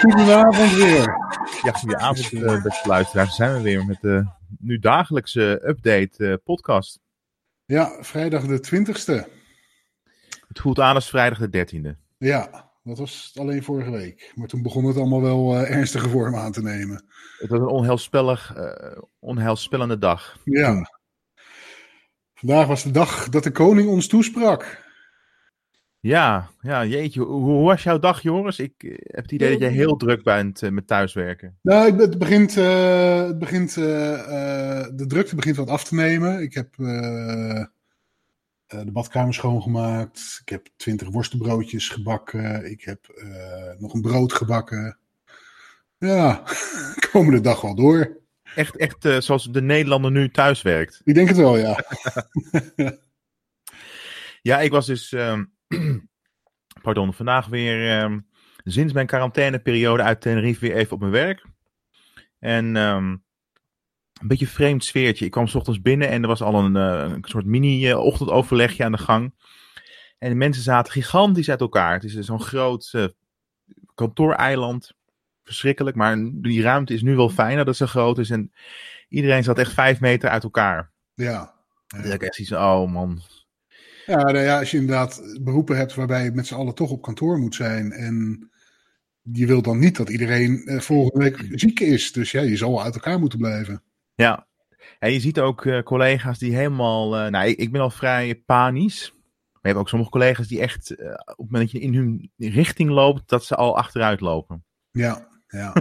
goedenavond 0.00 0.74
weer. 0.74 1.18
Ja, 1.62 1.72
goedenavond 1.72 2.32
uh, 2.32 2.62
beste 2.62 2.88
luisteraars. 2.88 3.36
Zijn 3.36 3.54
we 3.54 3.60
weer 3.60 3.86
met 3.86 4.00
de 4.00 4.26
nu 4.58 4.78
dagelijkse 4.78 5.68
update 5.68 6.10
uh, 6.18 6.34
podcast. 6.44 7.00
Ja, 7.64 7.96
vrijdag 8.00 8.46
de 8.46 8.58
20ste. 8.58 9.38
Het 10.48 10.60
voelt 10.60 10.80
aan 10.80 10.94
als 10.94 11.08
vrijdag 11.08 11.38
de 11.38 11.66
13e. 11.66 11.98
Ja, 12.18 12.70
dat 12.82 12.98
was 12.98 13.32
alleen 13.38 13.62
vorige 13.62 13.90
week. 13.90 14.32
Maar 14.34 14.48
toen 14.48 14.62
begon 14.62 14.84
het 14.84 14.96
allemaal 14.96 15.22
wel 15.22 15.54
uh, 15.54 15.70
ernstige 15.70 16.08
vorm 16.08 16.36
aan 16.36 16.52
te 16.52 16.62
nemen. 16.62 17.04
Het 17.38 17.50
was 17.50 17.60
een 17.60 17.66
onheilspellig, 17.66 18.54
onheilspellende 19.18 19.98
dag. 19.98 20.38
Ja. 20.44 20.90
Vandaag 22.34 22.66
was 22.66 22.82
de 22.82 22.90
dag 22.90 23.28
dat 23.28 23.44
de 23.44 23.50
koning 23.50 23.88
ons 23.88 24.06
toesprak. 24.06 24.89
Ja, 26.02 26.50
ja, 26.60 26.84
jeetje. 26.84 27.22
Hoe, 27.22 27.64
was 27.64 27.82
jouw 27.82 27.98
dag, 27.98 28.22
Joris? 28.22 28.58
Ik 28.58 28.72
eh, 28.82 28.90
heb 28.90 29.22
het 29.22 29.32
idee 29.32 29.50
dat 29.50 29.60
jij 29.60 29.70
heel 29.70 29.96
druk 29.96 30.22
bent 30.22 30.62
uh, 30.62 30.70
met 30.70 30.86
thuiswerken. 30.86 31.58
Nou, 31.62 32.00
het 32.00 32.18
begint, 32.18 32.56
uh, 32.56 33.26
het 33.26 33.38
begint 33.38 33.74
de 33.74 35.04
drukte 35.06 35.36
begint 35.36 35.56
wat 35.56 35.68
af 35.68 35.84
te 35.84 35.94
nemen. 35.94 36.42
Ik 36.42 36.54
heb 36.54 36.74
de 36.76 37.68
badkamer 38.92 39.34
schoongemaakt. 39.34 40.38
Ik 40.42 40.48
heb 40.48 40.68
twintig 40.76 41.08
worstenbroodjes 41.08 41.88
gebakken. 41.88 42.70
Ik 42.70 42.84
heb 42.84 43.06
nog 43.78 43.94
een 43.94 44.00
brood 44.00 44.32
gebakken. 44.32 44.98
Ja, 45.98 46.42
komende 47.12 47.40
dag 47.40 47.60
wel 47.60 47.74
door. 47.74 48.18
Echt, 48.54 48.76
echt 48.76 49.24
zoals 49.24 49.44
de 49.44 49.62
Nederlander 49.62 50.10
nu 50.10 50.30
thuis 50.30 50.62
werkt. 50.62 51.00
Ik 51.04 51.14
denk 51.14 51.28
het 51.28 51.36
wel, 51.36 51.56
ja. 51.56 51.84
ja, 54.50 54.60
ik 54.60 54.70
was 54.70 54.86
dus... 54.86 55.12
Ehm, 55.12 55.44
pardon, 56.82 57.14
vandaag 57.14 57.46
weer 57.46 58.02
um, 58.02 58.26
sinds 58.64 58.92
mijn 58.92 59.06
quarantaineperiode 59.06 60.02
uit 60.02 60.20
Tenerife 60.20 60.60
weer 60.60 60.74
even 60.74 60.92
op 60.92 61.00
mijn 61.00 61.12
werk. 61.12 61.46
En 62.38 62.76
um, 62.76 63.24
een 64.20 64.28
beetje 64.28 64.44
een 64.44 64.52
vreemd 64.52 64.84
sfeertje. 64.84 65.24
Ik 65.24 65.30
kwam 65.30 65.46
s 65.46 65.54
ochtends 65.54 65.80
binnen 65.80 66.08
en 66.08 66.22
er 66.22 66.28
was 66.28 66.42
al 66.42 66.54
een, 66.54 66.76
uh, 66.76 67.12
een 67.12 67.24
soort 67.24 67.44
mini-ochtendoverlegje 67.44 68.84
aan 68.84 68.92
de 68.92 68.98
gang. 68.98 69.34
En 70.18 70.28
de 70.28 70.34
mensen 70.34 70.62
zaten 70.62 70.92
gigantisch 70.92 71.50
uit 71.50 71.60
elkaar. 71.60 71.92
Het 71.92 72.04
is 72.04 72.14
zo'n 72.14 72.40
groot 72.40 72.92
uh, 72.94 73.04
kantooreiland. 73.94 74.92
Verschrikkelijk, 75.42 75.96
maar 75.96 76.16
die 76.32 76.62
ruimte 76.62 76.94
is 76.94 77.02
nu 77.02 77.16
wel 77.16 77.28
fijn 77.28 77.64
dat 77.64 77.76
zo 77.76 77.86
groot 77.86 78.18
is. 78.18 78.30
En 78.30 78.52
iedereen 79.08 79.42
zat 79.42 79.58
echt 79.58 79.72
vijf 79.72 80.00
meter 80.00 80.30
uit 80.30 80.42
elkaar. 80.42 80.92
Ja. 81.14 81.54
ja. 81.86 81.98
Ik 81.98 82.22
echt 82.22 82.34
zoiets 82.34 82.54
oh 82.54 82.92
man, 82.92 83.20
ja, 84.10 84.22
nou 84.22 84.38
ja, 84.38 84.58
als 84.58 84.70
je 84.70 84.76
inderdaad 84.76 85.38
beroepen 85.40 85.76
hebt 85.76 85.94
waarbij 85.94 86.24
je 86.24 86.30
met 86.30 86.46
z'n 86.46 86.54
allen 86.54 86.74
toch 86.74 86.90
op 86.90 87.02
kantoor 87.02 87.38
moet 87.38 87.54
zijn. 87.54 87.92
En 87.92 88.50
je 89.22 89.46
wilt 89.46 89.64
dan 89.64 89.78
niet 89.78 89.96
dat 89.96 90.08
iedereen 90.08 90.62
eh, 90.64 90.80
volgende 90.80 91.24
week 91.24 91.48
ziek 91.50 91.80
is. 91.80 92.12
Dus 92.12 92.30
ja, 92.30 92.40
je 92.40 92.56
zal 92.56 92.82
uit 92.82 92.94
elkaar 92.94 93.18
moeten 93.18 93.38
blijven. 93.38 93.82
Ja, 94.14 94.46
en 94.98 95.12
je 95.12 95.20
ziet 95.20 95.40
ook 95.40 95.64
uh, 95.64 95.82
collega's 95.82 96.38
die 96.38 96.54
helemaal. 96.54 97.24
Uh, 97.24 97.30
nou, 97.30 97.48
ik, 97.48 97.58
ik, 97.58 97.72
ben 97.72 97.80
al 97.80 97.90
vrij 97.90 98.34
panisch. 98.34 99.10
Maar 99.12 99.60
je 99.62 99.68
hebt 99.68 99.78
ook 99.78 99.88
sommige 99.88 100.10
collega's 100.10 100.48
die 100.48 100.60
echt 100.60 100.90
uh, 100.90 100.98
op 101.10 101.26
het 101.26 101.36
moment 101.38 101.72
dat 101.72 101.80
je 101.80 101.86
in 101.86 101.94
hun 101.94 102.30
richting 102.36 102.90
loopt, 102.90 103.28
dat 103.28 103.44
ze 103.44 103.56
al 103.56 103.76
achteruit 103.76 104.20
lopen. 104.20 104.64
Ja, 104.90 105.28
ja. 105.46 105.74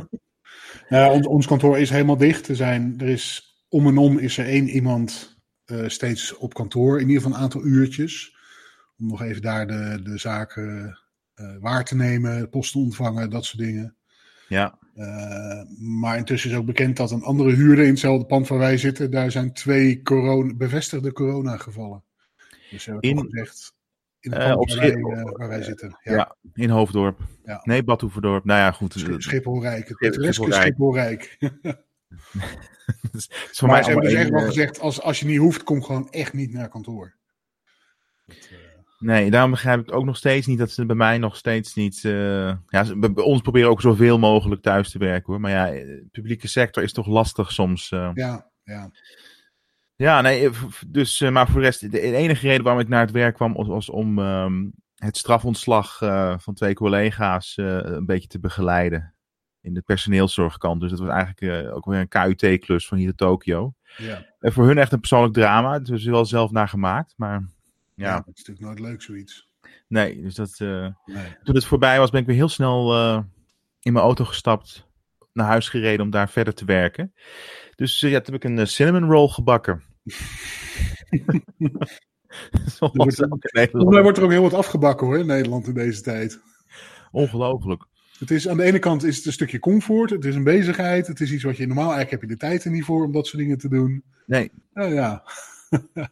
nou, 0.89 1.13
ons, 1.13 1.27
ons 1.27 1.47
kantoor 1.47 1.77
is 1.79 1.89
helemaal 1.89 2.17
dicht. 2.17 2.47
Er, 2.47 2.55
zijn, 2.55 2.95
er 2.97 3.07
is 3.07 3.55
om 3.69 3.87
en 3.87 3.97
om 3.97 4.17
is 4.17 4.37
er 4.37 4.45
één 4.45 4.69
iemand 4.69 5.38
steeds 5.87 6.37
op 6.37 6.53
kantoor, 6.53 6.99
in 6.99 7.07
ieder 7.07 7.21
geval 7.21 7.37
een 7.37 7.43
aantal 7.43 7.65
uurtjes. 7.65 8.37
Om 8.97 9.07
nog 9.07 9.21
even 9.21 9.41
daar 9.41 9.67
de, 9.67 9.99
de 10.03 10.17
zaken 10.17 10.99
uh, 11.35 11.55
waar 11.59 11.85
te 11.85 11.95
nemen, 11.95 12.49
posten 12.49 12.79
ontvangen, 12.79 13.29
dat 13.29 13.45
soort 13.45 13.63
dingen. 13.63 13.95
Ja. 14.47 14.77
Uh, 14.95 15.61
maar 15.79 16.17
intussen 16.17 16.51
is 16.51 16.55
ook 16.55 16.65
bekend 16.65 16.97
dat 16.97 17.11
een 17.11 17.23
andere 17.23 17.53
huurder 17.53 17.83
in 17.83 17.89
hetzelfde 17.89 18.25
pand 18.25 18.47
waar 18.47 18.59
wij 18.59 18.77
zitten, 18.77 19.11
daar 19.11 19.31
zijn 19.31 19.53
twee 19.53 20.01
corona, 20.01 20.53
bevestigde 20.53 21.11
corona-gevallen. 21.11 22.03
Dus 22.69 22.85
hebben 22.85 23.09
in, 23.09 23.19
gezegd, 23.19 23.73
in 24.19 24.31
het 24.31 24.53
pand 24.53 24.73
waar, 24.73 24.87
wij, 24.87 25.01
waar, 25.31 25.47
wij, 25.47 25.63
zitten. 25.63 25.99
Ja, 26.03 26.13
ja 26.13 26.35
in 26.53 26.69
Hoofddorp. 26.69 27.19
Ja. 27.43 27.61
Nee, 27.63 27.83
Badhoevedorp. 27.83 28.45
Nou 28.45 28.59
ja, 28.59 28.71
goed. 28.71 29.05
Schipholrijk. 29.17 29.87
Het 29.87 30.13
Schipholrijk. 30.13 30.61
Schipholrijk. 30.61 31.37
dus, 33.11 33.27
voor 33.29 33.67
maar 33.67 33.75
mij 33.75 33.83
ze 33.83 33.91
hebben 33.91 34.09
dus 34.09 34.19
echt 34.19 34.29
wel 34.29 34.45
gezegd, 34.45 34.79
als, 34.79 35.01
als 35.01 35.19
je 35.19 35.25
niet 35.25 35.37
hoeft, 35.37 35.63
kom 35.63 35.83
gewoon 35.83 36.09
echt 36.09 36.33
niet 36.33 36.53
naar 36.53 36.69
kantoor. 36.69 37.15
Dat, 38.25 38.49
uh... 38.51 38.57
Nee, 38.99 39.31
daarom 39.31 39.51
begrijp 39.51 39.79
ik 39.79 39.93
ook 39.93 40.05
nog 40.05 40.17
steeds 40.17 40.47
niet 40.47 40.57
dat 40.57 40.71
ze 40.71 40.85
bij 40.85 40.95
mij 40.95 41.17
nog 41.17 41.35
steeds 41.35 41.75
niet... 41.75 42.03
Uh, 42.03 42.53
ja, 42.67 42.95
bij 42.97 43.23
ons 43.23 43.41
proberen 43.41 43.69
ook 43.69 43.81
zoveel 43.81 44.19
mogelijk 44.19 44.61
thuis 44.61 44.91
te 44.91 44.97
werken 44.97 45.31
hoor. 45.31 45.41
Maar 45.41 45.51
ja, 45.51 45.65
de 45.65 46.07
publieke 46.11 46.47
sector 46.47 46.83
is 46.83 46.93
toch 46.93 47.07
lastig 47.07 47.51
soms. 47.51 47.91
Uh... 47.91 48.09
Ja, 48.13 48.49
ja. 48.63 48.91
Ja, 49.95 50.21
nee, 50.21 50.49
dus, 50.87 51.19
maar 51.19 51.47
voor 51.47 51.59
de 51.59 51.65
rest, 51.65 51.91
de 51.91 52.01
enige 52.01 52.47
reden 52.47 52.63
waarom 52.63 52.81
ik 52.81 52.87
naar 52.87 53.01
het 53.01 53.11
werk 53.11 53.35
kwam 53.35 53.53
was, 53.53 53.67
was 53.67 53.89
om 53.89 54.19
um, 54.19 54.71
het 54.95 55.17
strafontslag 55.17 55.97
van 56.41 56.53
twee 56.53 56.73
collega's 56.73 57.53
een 57.57 58.05
beetje 58.05 58.27
te 58.27 58.39
begeleiden 58.39 59.13
in 59.61 59.73
de 59.73 59.81
personeelszorgkant. 59.81 60.81
Dus 60.81 60.89
dat 60.89 60.99
was 60.99 61.09
eigenlijk 61.09 61.41
uh, 61.41 61.75
ook 61.75 61.85
weer 61.85 61.99
een 61.99 62.07
KUT-klus 62.07 62.87
van 62.87 62.97
hier 62.97 63.07
in 63.07 63.15
Tokio. 63.15 63.73
Ja. 63.97 64.25
En 64.39 64.53
voor 64.53 64.65
hun 64.65 64.77
echt 64.77 64.91
een 64.91 64.99
persoonlijk 64.99 65.33
drama. 65.33 65.73
Het 65.73 65.89
is 65.89 66.05
wel 66.05 66.25
zelf 66.25 66.51
naar 66.51 66.67
gemaakt, 66.67 67.13
maar 67.17 67.49
ja. 67.95 68.17
is 68.17 68.25
natuurlijk 68.25 68.59
nooit 68.59 68.79
leuk 68.79 69.01
zoiets. 69.01 69.47
Nee, 69.87 70.21
dus 70.21 70.35
dat, 70.35 70.59
uh, 70.59 70.87
nee. 71.05 71.37
toen 71.43 71.55
het 71.55 71.65
voorbij 71.65 71.99
was 71.99 72.09
ben 72.09 72.21
ik 72.21 72.27
weer 72.27 72.35
heel 72.35 72.49
snel 72.49 72.95
uh, 72.95 73.21
in 73.79 73.93
mijn 73.93 74.05
auto 74.05 74.25
gestapt, 74.25 74.87
naar 75.33 75.47
huis 75.47 75.69
gereden 75.69 76.05
om 76.05 76.11
daar 76.11 76.29
verder 76.29 76.53
te 76.53 76.65
werken. 76.65 77.13
Dus 77.75 77.99
ja, 77.99 78.21
toen 78.21 78.33
heb 78.33 78.43
ik 78.43 78.49
een 78.49 78.67
cinnamon 78.67 79.09
roll 79.09 79.27
gebakken. 79.27 79.83
Volgens 82.77 83.19
mij 83.19 84.01
wordt 84.01 84.17
er 84.17 84.23
ook 84.23 84.31
heel 84.31 84.41
wat 84.41 84.53
afgebakken 84.53 85.07
hoor 85.07 85.17
in 85.17 85.25
Nederland 85.25 85.67
in 85.67 85.73
deze 85.73 86.01
tijd. 86.01 86.41
Ongelooflijk. 87.11 87.85
Het 88.19 88.31
is, 88.31 88.47
aan 88.47 88.57
de 88.57 88.63
ene 88.63 88.79
kant 88.79 89.03
is 89.03 89.17
het 89.17 89.25
een 89.25 89.31
stukje 89.31 89.59
comfort, 89.59 90.09
het 90.09 90.25
is 90.25 90.35
een 90.35 90.43
bezigheid, 90.43 91.07
het 91.07 91.19
is 91.19 91.31
iets 91.31 91.43
wat 91.43 91.57
je 91.57 91.65
normaal 91.65 91.93
eigenlijk 91.93 92.11
heb 92.11 92.21
je 92.21 92.35
de 92.35 92.37
tijd 92.37 92.63
er 92.63 92.71
niet 92.71 92.85
voor 92.85 93.03
om 93.05 93.11
dat 93.11 93.27
soort 93.27 93.41
dingen 93.41 93.57
te 93.57 93.69
doen. 93.69 94.03
Nee. 94.25 94.51
Nou 94.73 94.93
ja. 94.93 95.23
nou 95.89 96.07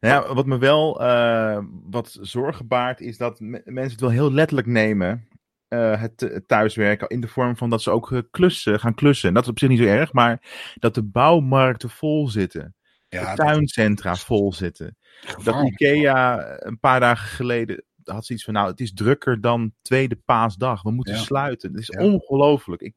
ja, 0.00 0.34
wat 0.34 0.46
me 0.46 0.58
wel 0.58 1.02
uh, 1.02 1.58
wat 1.90 2.18
zorgen 2.20 2.66
baart, 2.66 3.00
is 3.00 3.16
dat 3.16 3.40
mensen 3.40 3.90
het 3.90 4.00
wel 4.00 4.10
heel 4.10 4.32
letterlijk 4.32 4.68
nemen. 4.68 5.28
Uh, 5.68 6.00
het, 6.00 6.42
thuiswerken 6.46 7.08
in 7.08 7.20
de 7.20 7.28
vorm 7.28 7.56
van 7.56 7.70
dat 7.70 7.82
ze 7.82 7.90
ook 7.90 8.22
klussen, 8.30 8.80
gaan 8.80 8.94
klussen. 8.94 9.28
En 9.28 9.34
dat 9.34 9.42
is 9.42 9.48
op 9.48 9.58
zich 9.58 9.68
niet 9.68 9.78
zo 9.78 9.84
erg, 9.84 10.12
maar 10.12 10.42
dat 10.74 10.94
de 10.94 11.02
bouwmarkten 11.02 11.90
vol 11.90 12.28
zitten. 12.28 12.74
Ja, 13.08 13.34
de 13.34 13.42
tuincentra 13.42 14.14
vol 14.16 14.52
zitten. 14.52 14.96
Dat 15.44 15.64
IKEA 15.64 16.56
een 16.58 16.80
paar 16.80 17.00
dagen 17.00 17.28
geleden 17.28 17.84
had 18.14 18.26
zoiets 18.26 18.44
van, 18.44 18.54
nou, 18.54 18.70
het 18.70 18.80
is 18.80 18.92
drukker 18.92 19.40
dan 19.40 19.72
tweede 19.82 20.16
paasdag. 20.16 20.82
We 20.82 20.90
moeten 20.90 21.14
ja. 21.14 21.20
sluiten. 21.20 21.70
Het 21.70 21.80
is 21.80 21.86
ja. 21.86 22.04
ongelooflijk. 22.04 22.82
Ik, 22.82 22.94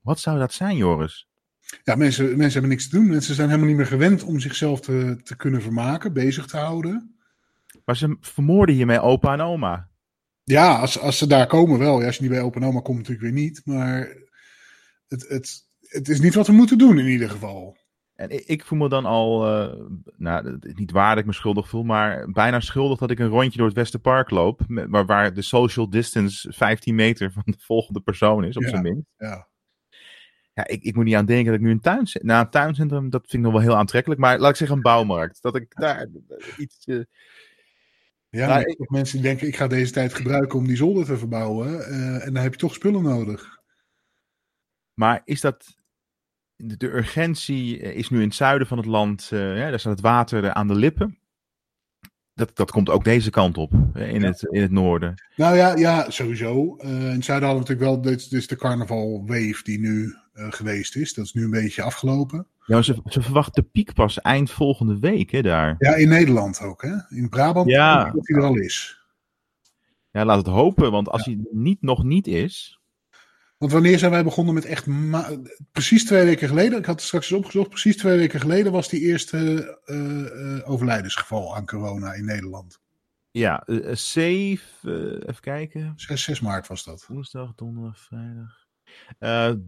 wat 0.00 0.20
zou 0.20 0.38
dat 0.38 0.52
zijn, 0.52 0.76
Joris? 0.76 1.28
Ja, 1.84 1.94
mensen, 1.94 2.24
mensen 2.24 2.52
hebben 2.52 2.70
niks 2.70 2.88
te 2.88 2.96
doen. 2.96 3.08
Mensen 3.08 3.34
zijn 3.34 3.48
helemaal 3.48 3.68
niet 3.68 3.76
meer 3.76 3.86
gewend 3.86 4.22
om 4.22 4.40
zichzelf 4.40 4.80
te, 4.80 5.20
te 5.22 5.36
kunnen 5.36 5.62
vermaken, 5.62 6.12
bezig 6.12 6.46
te 6.46 6.56
houden. 6.56 7.14
Maar 7.84 7.96
ze 7.96 8.16
vermoorden 8.20 8.74
hiermee 8.74 9.00
opa 9.00 9.32
en 9.32 9.40
oma. 9.40 9.88
Ja, 10.44 10.78
als, 10.78 10.98
als 10.98 11.18
ze 11.18 11.26
daar 11.26 11.46
komen 11.46 11.78
wel. 11.78 12.00
Ja, 12.00 12.06
als 12.06 12.16
je 12.16 12.22
niet 12.22 12.30
bij 12.30 12.40
opa 12.40 12.60
en 12.60 12.66
oma 12.66 12.80
komt, 12.80 12.98
natuurlijk 12.98 13.24
weer 13.24 13.42
niet. 13.42 13.60
Maar 13.64 14.16
het, 15.08 15.28
het, 15.28 15.66
het 15.80 16.08
is 16.08 16.20
niet 16.20 16.34
wat 16.34 16.46
we 16.46 16.52
moeten 16.52 16.78
doen 16.78 16.98
in 16.98 17.06
ieder 17.06 17.30
geval. 17.30 17.76
En 18.20 18.48
ik 18.48 18.64
voel 18.64 18.78
me 18.78 18.88
dan 18.88 19.04
al, 19.04 19.46
uh, 19.46 19.84
nou, 20.16 20.58
niet 20.60 20.90
waar 20.90 21.10
dat 21.10 21.18
ik 21.18 21.26
me 21.26 21.32
schuldig 21.32 21.68
voel, 21.68 21.82
maar 21.82 22.30
bijna 22.30 22.60
schuldig 22.60 22.98
dat 22.98 23.10
ik 23.10 23.18
een 23.18 23.28
rondje 23.28 23.58
door 23.58 23.66
het 23.66 23.76
Westerpark 23.76 24.30
loop. 24.30 24.60
Waar, 24.66 25.06
waar 25.06 25.34
de 25.34 25.42
social 25.42 25.90
distance 25.90 26.52
15 26.52 26.94
meter 26.94 27.32
van 27.32 27.42
de 27.46 27.58
volgende 27.58 28.00
persoon 28.00 28.44
is, 28.44 28.56
op 28.56 28.62
ja, 28.62 28.68
zijn 28.68 28.82
minst. 28.82 29.06
Ja. 29.16 29.48
Ja, 30.52 30.66
ik, 30.66 30.82
ik 30.82 30.94
moet 30.94 31.04
niet 31.04 31.14
aan 31.14 31.26
denken 31.26 31.46
dat 31.46 31.54
ik 31.54 31.60
nu 31.60 31.70
een 31.70 31.80
tuin... 31.80 32.08
Nou, 32.12 32.44
een 32.44 32.50
tuincentrum, 32.50 33.10
dat 33.10 33.20
vind 33.20 33.32
ik 33.32 33.40
nog 33.40 33.52
wel 33.52 33.70
heel 33.70 33.76
aantrekkelijk. 33.76 34.20
Maar 34.20 34.38
laat 34.38 34.50
ik 34.50 34.56
zeggen 34.56 34.76
een 34.76 34.82
bouwmarkt. 34.82 35.42
Dat 35.42 35.56
ik 35.56 35.66
daar 35.74 36.06
iets... 36.56 36.86
Uh, 36.86 37.04
ja, 38.28 38.46
nou, 38.46 38.62
ik, 38.62 38.90
mensen 38.90 39.16
die 39.16 39.26
denken, 39.26 39.46
ik 39.46 39.56
ga 39.56 39.66
deze 39.66 39.92
tijd 39.92 40.14
gebruiken 40.14 40.58
om 40.58 40.66
die 40.66 40.76
zolder 40.76 41.04
te 41.04 41.18
verbouwen. 41.18 41.68
Uh, 41.68 42.26
en 42.26 42.34
dan 42.34 42.42
heb 42.42 42.52
je 42.52 42.58
toch 42.58 42.74
spullen 42.74 43.02
nodig. 43.02 43.58
Maar 44.94 45.22
is 45.24 45.40
dat 45.40 45.79
de, 46.62 46.76
de, 46.76 46.94
urgentie 46.94 47.78
is 47.78 48.10
nu 48.10 48.18
in 48.18 48.26
het 48.26 48.34
zuiden 48.34 48.66
van 48.66 48.76
het 48.76 48.86
land, 48.86 49.30
uh, 49.32 49.56
ja, 49.58 49.70
daar 49.70 49.80
staat 49.80 49.92
het 49.92 50.00
water 50.00 50.52
aan 50.52 50.68
de 50.68 50.74
lippen. 50.74 51.18
Dat, 52.34 52.56
dat 52.56 52.70
komt 52.70 52.90
ook 52.90 53.04
deze 53.04 53.30
kant 53.30 53.58
op, 53.58 53.72
in, 53.94 54.20
ja. 54.20 54.26
het, 54.26 54.42
in 54.42 54.62
het 54.62 54.70
noorden. 54.70 55.14
Nou 55.36 55.56
ja, 55.56 55.76
ja 55.76 56.10
sowieso. 56.10 56.76
Uh, 56.80 56.90
in 56.90 56.96
het 56.96 57.24
zuiden 57.24 57.48
hadden 57.48 57.66
we 57.66 57.72
natuurlijk 57.72 57.80
wel, 57.80 58.00
dit, 58.00 58.30
dit 58.30 58.40
is 58.40 58.46
de 58.46 58.56
carnaval 58.56 59.22
wave 59.26 59.60
die 59.62 59.78
nu 59.78 60.14
uh, 60.34 60.46
geweest 60.50 60.96
is. 60.96 61.14
Dat 61.14 61.24
is 61.24 61.32
nu 61.32 61.44
een 61.44 61.50
beetje 61.50 61.82
afgelopen. 61.82 62.46
Ja, 62.66 62.82
ze, 62.82 63.00
ze 63.04 63.22
verwachten 63.22 63.62
de 63.62 63.68
piek 63.72 63.94
pas 63.94 64.20
eind 64.20 64.50
volgende 64.50 64.98
week, 64.98 65.30
hè, 65.30 65.42
daar. 65.42 65.74
Ja, 65.78 65.94
in 65.94 66.08
Nederland 66.08 66.60
ook, 66.60 66.82
hè. 66.82 67.16
In 67.16 67.28
Brabant, 67.28 67.68
ja. 67.68 68.10
dat 68.10 68.28
hij 68.28 68.36
er 68.36 68.44
al 68.44 68.56
is. 68.56 69.00
Ja, 70.10 70.24
laat 70.24 70.38
het 70.38 70.54
hopen, 70.54 70.90
want 70.90 71.08
als 71.08 71.24
ja. 71.24 71.32
hij 71.32 71.44
niet, 71.50 71.82
nog 71.82 72.04
niet 72.04 72.26
is, 72.26 72.79
Want 73.60 73.72
wanneer 73.72 73.98
zijn 73.98 74.10
wij 74.10 74.24
begonnen 74.24 74.54
met 74.54 74.64
echt. 74.64 74.86
Precies 75.72 76.04
twee 76.04 76.24
weken 76.24 76.48
geleden, 76.48 76.78
ik 76.78 76.86
had 76.86 76.94
het 76.94 77.04
straks 77.04 77.30
eens 77.30 77.40
opgezocht. 77.40 77.68
Precies 77.68 77.96
twee 77.96 78.18
weken 78.18 78.40
geleden 78.40 78.72
was 78.72 78.88
die 78.88 79.00
eerste 79.00 79.78
uh, 79.86 79.96
uh, 79.96 80.70
overlijdensgeval 80.70 81.56
aan 81.56 81.66
corona 81.66 82.12
in 82.12 82.24
Nederland. 82.24 82.80
Ja, 83.30 83.62
uh, 83.66 83.94
7. 83.94 85.22
even 85.28 85.40
kijken. 85.40 85.92
6, 85.96 86.22
6 86.22 86.40
maart 86.40 86.66
was 86.66 86.84
dat. 86.84 87.06
Woensdag, 87.06 87.54
donderdag, 87.54 87.98
vrijdag. 87.98 88.66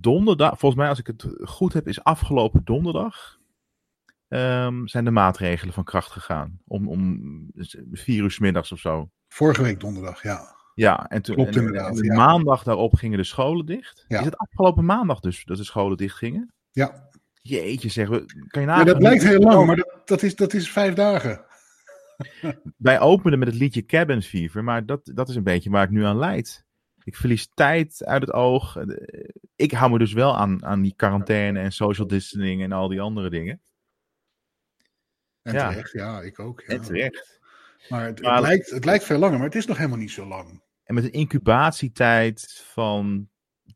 donderdag, 0.00 0.58
volgens 0.58 0.80
mij, 0.80 0.88
als 0.88 0.98
ik 0.98 1.06
het 1.06 1.26
goed 1.42 1.72
heb, 1.72 1.88
is 1.88 2.04
afgelopen 2.04 2.60
donderdag. 2.64 3.40
Um, 4.28 4.88
zijn 4.88 5.04
de 5.04 5.10
maatregelen 5.10 5.74
van 5.74 5.84
kracht 5.84 6.10
gegaan. 6.10 6.60
Om, 6.66 6.88
om 6.88 7.20
vier 7.92 8.22
uur 8.22 8.36
middags 8.40 8.72
of 8.72 8.78
zo. 8.78 9.10
Vorige 9.28 9.62
week 9.62 9.80
donderdag, 9.80 10.22
ja. 10.22 10.60
Ja, 10.74 11.08
en 11.08 11.22
toen 11.22 11.34
Klopt, 11.34 11.56
en, 11.56 12.06
maandag 12.06 12.62
daarop 12.62 12.94
gingen 12.94 13.18
de 13.18 13.24
scholen 13.24 13.66
dicht. 13.66 14.04
Ja. 14.08 14.18
Is 14.18 14.24
het 14.24 14.36
afgelopen 14.36 14.84
maandag 14.84 15.20
dus 15.20 15.44
dat 15.44 15.56
de 15.56 15.64
scholen 15.64 15.96
dicht 15.96 16.16
gingen? 16.16 16.52
Ja. 16.70 17.10
Jeetje, 17.40 17.88
zeg, 17.88 18.08
kan 18.08 18.60
je 18.60 18.66
nagaan? 18.66 18.86
Ja, 18.86 18.92
dat 18.92 19.02
lijkt 19.02 19.22
heel 19.22 19.40
lang, 19.40 19.66
maar 19.66 19.76
dat, 19.76 20.00
dat, 20.04 20.22
is, 20.22 20.36
dat 20.36 20.52
is 20.52 20.70
vijf 20.70 20.94
dagen. 20.94 21.44
Wij 22.76 23.00
openen 23.00 23.38
met 23.38 23.48
het 23.48 23.56
liedje 23.56 23.84
Cabin 23.84 24.22
Fever, 24.22 24.64
maar 24.64 24.86
dat, 24.86 25.10
dat 25.14 25.28
is 25.28 25.34
een 25.34 25.42
beetje 25.42 25.70
waar 25.70 25.84
ik 25.84 25.90
nu 25.90 26.04
aan 26.04 26.18
leid. 26.18 26.64
Ik 27.04 27.16
verlies 27.16 27.50
tijd 27.54 28.04
uit 28.04 28.22
het 28.22 28.32
oog. 28.32 28.76
Ik 29.56 29.72
hou 29.72 29.90
me 29.90 29.98
dus 29.98 30.12
wel 30.12 30.36
aan, 30.36 30.64
aan 30.64 30.82
die 30.82 30.94
quarantaine 30.96 31.60
en 31.60 31.72
social 31.72 32.06
distancing 32.06 32.62
en 32.62 32.72
al 32.72 32.88
die 32.88 33.00
andere 33.00 33.30
dingen. 33.30 33.60
En 35.42 35.52
ja. 35.52 35.68
terecht, 35.68 35.92
ja, 35.92 36.20
ik 36.20 36.38
ook. 36.38 36.60
Ja. 36.60 36.74
En 36.74 36.82
terecht. 36.82 37.40
Maar, 37.88 38.06
het, 38.06 38.18
het, 38.18 38.40
lijkt, 38.40 38.70
het 38.70 38.84
lijkt 38.84 39.04
veel 39.04 39.18
langer, 39.18 39.36
maar 39.36 39.46
het 39.46 39.56
is 39.56 39.66
nog 39.66 39.76
helemaal 39.76 39.98
niet 39.98 40.10
zo 40.10 40.26
lang. 40.26 40.62
En 40.84 40.94
met 40.94 41.04
een 41.04 41.12
incubatietijd 41.12 42.62
van 42.72 43.28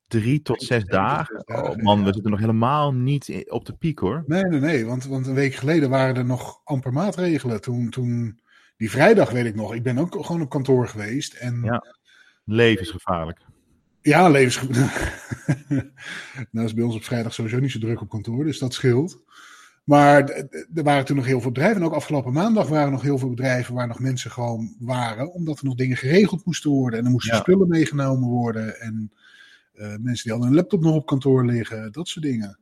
drie 0.08 0.42
tot 0.42 0.62
zes 0.62 0.84
dagen. 0.84 1.46
Oh 1.46 1.76
man, 1.76 2.04
we 2.04 2.12
zitten 2.12 2.30
nog 2.30 2.40
helemaal 2.40 2.94
niet 2.94 3.44
op 3.48 3.66
de 3.66 3.72
piek 3.72 3.98
hoor. 3.98 4.24
Nee, 4.26 4.42
nee, 4.42 4.60
nee. 4.60 4.86
Want, 4.86 5.04
want 5.04 5.26
een 5.26 5.34
week 5.34 5.54
geleden 5.54 5.90
waren 5.90 6.16
er 6.16 6.24
nog 6.24 6.60
amper 6.64 6.92
maatregelen. 6.92 7.60
Toen, 7.60 7.90
toen, 7.90 8.40
die 8.76 8.90
vrijdag 8.90 9.30
weet 9.30 9.46
ik 9.46 9.54
nog. 9.54 9.74
Ik 9.74 9.82
ben 9.82 9.98
ook 9.98 10.24
gewoon 10.24 10.42
op 10.42 10.50
kantoor 10.50 10.88
geweest. 10.88 11.34
En, 11.34 11.60
ja, 11.62 11.84
levensgevaarlijk. 12.44 13.40
Ja, 14.00 14.28
levensgevaarlijk. 14.28 15.24
nou 16.52 16.66
is 16.66 16.74
bij 16.74 16.84
ons 16.84 16.94
op 16.96 17.04
vrijdag 17.04 17.34
sowieso 17.34 17.58
niet 17.58 17.70
zo 17.70 17.78
druk 17.78 18.00
op 18.00 18.08
kantoor, 18.08 18.44
dus 18.44 18.58
dat 18.58 18.74
scheelt. 18.74 19.22
Maar 19.86 20.30
er 20.74 20.82
waren 20.82 21.04
toen 21.04 21.16
nog 21.16 21.26
heel 21.26 21.40
veel 21.40 21.50
bedrijven. 21.50 21.80
En 21.80 21.86
ook 21.86 21.94
afgelopen 21.94 22.32
maandag 22.32 22.68
waren 22.68 22.86
er 22.86 22.92
nog 22.92 23.02
heel 23.02 23.18
veel 23.18 23.28
bedrijven 23.28 23.74
waar 23.74 23.86
nog 23.86 23.98
mensen 23.98 24.30
gewoon 24.30 24.76
waren. 24.78 25.32
Omdat 25.32 25.58
er 25.58 25.64
nog 25.64 25.74
dingen 25.74 25.96
geregeld 25.96 26.44
moesten 26.44 26.70
worden. 26.70 26.98
En 26.98 27.04
er 27.04 27.10
moesten 27.10 27.36
spullen 27.36 27.68
meegenomen 27.68 28.28
worden. 28.28 28.80
En 28.80 29.12
uh, 29.74 29.86
mensen 29.86 30.22
die 30.22 30.32
hadden 30.32 30.48
een 30.48 30.54
laptop 30.54 30.82
nog 30.82 30.94
op 30.94 31.06
kantoor 31.06 31.44
liggen. 31.44 31.92
Dat 31.92 32.08
soort 32.08 32.24
dingen. 32.24 32.58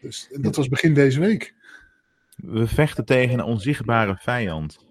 Dus 0.00 0.28
en 0.32 0.42
dat 0.42 0.56
was 0.56 0.68
begin 0.68 0.94
deze 0.94 1.20
week. 1.20 1.54
We 2.36 2.66
vechten 2.66 3.04
tegen 3.04 3.38
een 3.38 3.44
onzichtbare 3.44 4.16
vijand. 4.20 4.86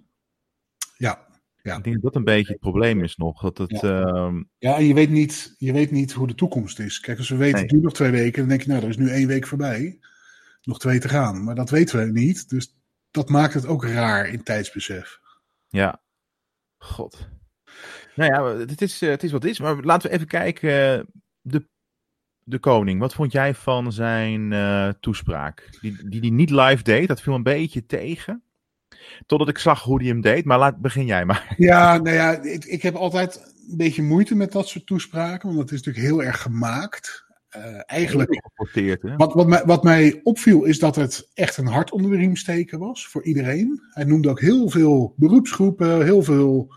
Ja. 0.98 1.28
Ja. 1.62 1.78
Ik 1.78 1.84
denk 1.84 1.96
dat 1.96 2.04
dat 2.04 2.16
een 2.16 2.24
beetje 2.24 2.52
het 2.52 2.62
probleem 2.62 3.04
is 3.04 3.16
nog. 3.16 3.42
Dat 3.42 3.58
het, 3.58 3.82
ja, 3.82 4.06
uh... 4.06 4.42
ja 4.58 4.78
en 4.78 4.86
je 4.86 4.94
weet, 4.94 5.10
niet, 5.10 5.56
je 5.58 5.74
weet 5.74 5.92
niet 5.92 6.12
hoe 6.12 6.28
de 6.28 6.36
toekomst 6.36 6.80
is. 6.80 7.00
Kijk, 7.00 7.18
als 7.18 7.30
we 7.30 7.36
weten, 7.36 7.54
nee. 7.54 7.62
het 7.62 7.72
duurt 7.72 7.84
nog 7.84 7.94
twee 7.94 8.12
weken, 8.12 8.40
dan 8.40 8.50
denk 8.50 8.62
je, 8.62 8.68
nou, 8.70 8.84
er 8.84 8.90
is 8.90 8.98
nu 8.98 9.10
één 9.10 9.28
week 9.28 9.48
voorbij 9.48 10.00
nog 10.64 10.80
twee 10.80 11.00
te 11.00 11.10
gaan. 11.10 11.44
Maar 11.44 11.56
dat 11.56 11.70
weten 11.70 12.00
we 12.00 12.12
niet. 12.12 12.50
Dus 12.50 12.76
dat 13.12 13.30
maakt 13.30 13.54
het 13.54 13.66
ook 13.66 13.86
raar 13.86 14.28
in 14.28 14.44
tijdsbesef. 14.44 15.20
Ja. 15.68 16.02
God. 16.78 17.30
Nou 18.16 18.34
ja, 18.34 18.66
het 18.66 18.82
is, 18.82 19.02
eh, 19.02 19.10
het 19.10 19.24
is 19.24 19.32
wat 19.32 19.44
het 19.44 19.52
is. 19.52 19.60
Maar 19.60 19.84
laten 19.84 20.10
we 20.10 20.16
even 20.16 20.28
kijken. 20.28 21.06
De, 21.42 21.68
de 22.44 22.60
koning, 22.60 23.00
wat 23.00 23.14
vond 23.14 23.32
jij 23.32 23.54
van 23.54 23.92
zijn 23.92 24.52
uh, 24.52 24.90
toespraak? 25.00 25.78
Die, 25.82 26.10
die 26.10 26.22
die 26.22 26.32
niet 26.32 26.50
live 26.50 26.84
deed, 26.84 27.08
dat 27.08 27.22
viel 27.22 27.34
een 27.34 27.44
beetje 27.44 27.86
tegen. 27.86 28.44
Totdat 29.26 29.50
ik 29.50 29.58
zag 29.58 29.84
hoe 29.84 30.00
hij 30.00 30.08
hem 30.08 30.22
deed. 30.22 30.46
Maar 30.46 30.60
laat, 30.60 30.78
begin 30.78 31.06
jij 31.06 31.26
maar. 31.26 31.54
Ja, 31.58 31.98
nou 31.98 32.16
ja, 32.16 32.42
ik, 32.42 32.66
ik 32.66 32.82
heb 32.82 32.96
altijd 32.96 33.54
een 33.70 33.78
beetje 33.78 34.02
moeite 34.02 34.36
met 34.36 34.52
dat 34.52 34.68
soort 34.68 34.86
toespraken. 34.86 35.48
Want 35.48 35.60
het 35.60 35.72
is 35.72 35.82
natuurlijk 35.82 36.06
heel 36.06 36.24
erg 36.24 36.42
gemaakt. 36.42 37.23
Uh, 37.58 37.82
eigenlijk. 37.86 38.42
Wat, 39.18 39.34
wat, 39.34 39.48
mij, 39.48 39.64
wat 39.66 39.84
mij 39.84 40.20
opviel 40.24 40.64
is 40.64 40.80
dat 40.80 40.96
het 40.96 41.30
echt 41.34 41.58
een 41.58 41.68
hart 41.68 41.92
onder 41.92 42.12
de 42.12 42.18
riem 42.18 42.36
steken 42.36 42.80
was 42.80 43.08
voor 43.08 43.24
iedereen. 43.24 43.82
Hij 43.90 44.04
noemde 44.04 44.30
ook 44.30 44.40
heel 44.40 44.70
veel 44.70 45.14
beroepsgroepen, 45.18 46.04
heel 46.04 46.24
veel 46.24 46.74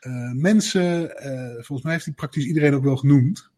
uh, 0.00 0.32
mensen. 0.32 1.02
Uh, 1.02 1.52
volgens 1.52 1.82
mij 1.82 1.92
heeft 1.92 2.04
hij 2.04 2.14
praktisch 2.14 2.46
iedereen 2.46 2.74
ook 2.74 2.84
wel 2.84 2.96
genoemd. 2.96 3.50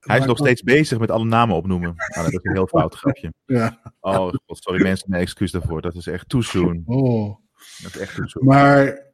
hij 0.00 0.18
is 0.18 0.24
nog 0.24 0.38
steeds 0.38 0.62
bezig 0.62 0.98
met 0.98 1.10
alle 1.10 1.24
namen 1.24 1.56
opnoemen. 1.56 1.94
Nou, 1.96 2.24
dat 2.24 2.32
is 2.32 2.40
een 2.42 2.56
heel 2.56 2.66
fout 2.66 2.94
grapje. 2.94 3.32
ja. 3.46 3.92
Oh, 4.00 4.32
God, 4.46 4.62
sorry 4.62 4.82
mensen, 4.82 5.10
mijn 5.10 5.22
excuus 5.22 5.50
daarvoor. 5.50 5.82
Dat 5.82 5.94
is 5.94 6.06
echt 6.06 6.28
too 6.28 6.40
soon. 6.40 6.82
Oh. 6.86 7.36
Dat 7.82 7.94
is 7.94 8.00
echt 8.00 8.14
too 8.14 8.26
soon. 8.26 8.44
Maar 8.44 9.06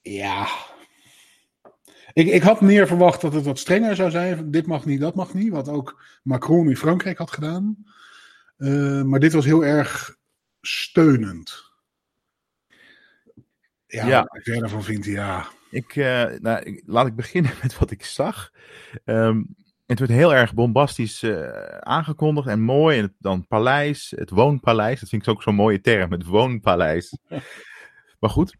ja, 0.00 0.48
ik, 2.12 2.26
ik 2.26 2.42
had 2.42 2.60
meer 2.60 2.86
verwacht 2.86 3.20
dat 3.20 3.32
het 3.32 3.44
wat 3.44 3.58
strenger 3.58 3.96
zou 3.96 4.10
zijn. 4.10 4.50
Dit 4.50 4.66
mag 4.66 4.84
niet, 4.84 5.00
dat 5.00 5.14
mag 5.14 5.34
niet. 5.34 5.52
Wat 5.52 5.68
ook 5.68 6.02
Macron 6.22 6.68
in 6.68 6.76
Frankrijk 6.76 7.18
had 7.18 7.30
gedaan. 7.30 7.76
Uh, 8.58 9.02
maar 9.02 9.20
dit 9.20 9.32
was 9.32 9.44
heel 9.44 9.64
erg 9.64 10.16
steunend. 10.60 11.66
Ja, 13.86 14.06
ja. 14.06 14.20
wat 14.28 14.46
ik 14.46 14.62
ervan 14.62 14.82
vind, 14.82 15.04
ja. 15.04 15.46
Ik, 15.70 15.96
uh, 15.96 16.24
nou, 16.38 16.62
ik, 16.62 16.82
laat 16.86 17.06
ik 17.06 17.16
beginnen 17.16 17.52
met 17.62 17.78
wat 17.78 17.90
ik 17.90 18.04
zag. 18.04 18.52
Um, 19.04 19.56
het 19.86 19.98
werd 19.98 20.10
heel 20.10 20.34
erg 20.34 20.54
bombastisch 20.54 21.22
uh, 21.22 21.48
aangekondigd 21.78 22.48
en 22.48 22.60
mooi. 22.60 22.98
En 22.98 23.14
dan 23.18 23.46
paleis, 23.46 24.12
het 24.16 24.30
woonpaleis. 24.30 25.00
Dat 25.00 25.08
vind 25.08 25.22
ik 25.22 25.28
ook 25.28 25.42
zo'n 25.42 25.54
mooie 25.54 25.80
term, 25.80 26.12
het 26.12 26.24
woonpaleis. 26.24 27.18
maar 28.20 28.30
goed. 28.30 28.56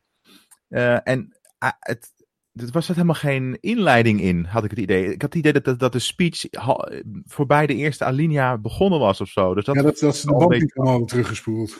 Uh, 0.69 1.09
en 1.09 1.37
uh, 1.65 1.71
het, 1.79 2.13
er 2.61 2.71
was 2.71 2.89
er 2.89 2.95
helemaal 2.95 3.15
geen 3.15 3.59
inleiding 3.61 4.21
in, 4.21 4.45
had 4.45 4.65
ik 4.65 4.71
het 4.71 4.79
idee. 4.79 5.05
Ik 5.05 5.23
had 5.23 5.35
het 5.35 5.47
idee 5.47 5.63
dat, 5.63 5.79
dat, 5.79 5.93
de 5.93 5.99
speech 5.99 6.45
voorbij 7.25 7.67
de 7.67 7.75
eerste 7.75 8.05
alinea 8.05 8.59
begonnen 8.59 8.99
was 8.99 9.21
of 9.21 9.29
zo. 9.29 9.55
Dus 9.55 9.65
dat 9.65 9.75
ja, 9.75 9.83
dat, 9.83 9.99
dat 9.99 10.17
ze 10.17 10.27
de 10.27 10.33
band 10.33 10.51
niet 10.51 10.75
allemaal 10.75 11.05
teruggespoeld. 11.05 11.79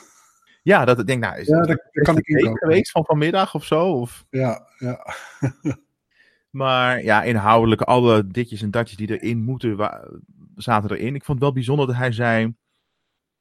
Ja, 0.63 0.85
dat 0.85 0.99
ik 0.99 1.07
denk, 1.07 1.23
nou, 1.23 1.39
is, 1.39 1.47
ja, 1.47 1.61
dat, 1.61 1.87
is 1.91 2.03
kan 2.03 2.17
ik 2.19 2.51
geweest 2.53 2.91
van 2.91 3.05
vanmiddag 3.05 3.55
of 3.55 3.65
zo? 3.65 3.93
Of? 3.93 4.25
Ja, 4.31 4.67
ja. 4.79 5.15
maar 6.51 7.03
ja, 7.03 7.23
inhoudelijk, 7.23 7.81
alle 7.81 8.27
ditjes 8.27 8.63
en 8.63 8.71
datjes 8.71 8.97
die 8.97 9.19
erin 9.19 9.39
moeten, 9.39 9.91
zaten 10.57 10.91
erin. 10.91 11.15
Ik 11.15 11.25
vond 11.25 11.39
het 11.39 11.47
wel 11.47 11.53
bijzonder 11.53 11.87
dat 11.87 11.97
hij 11.97 12.13
zei, 12.13 12.55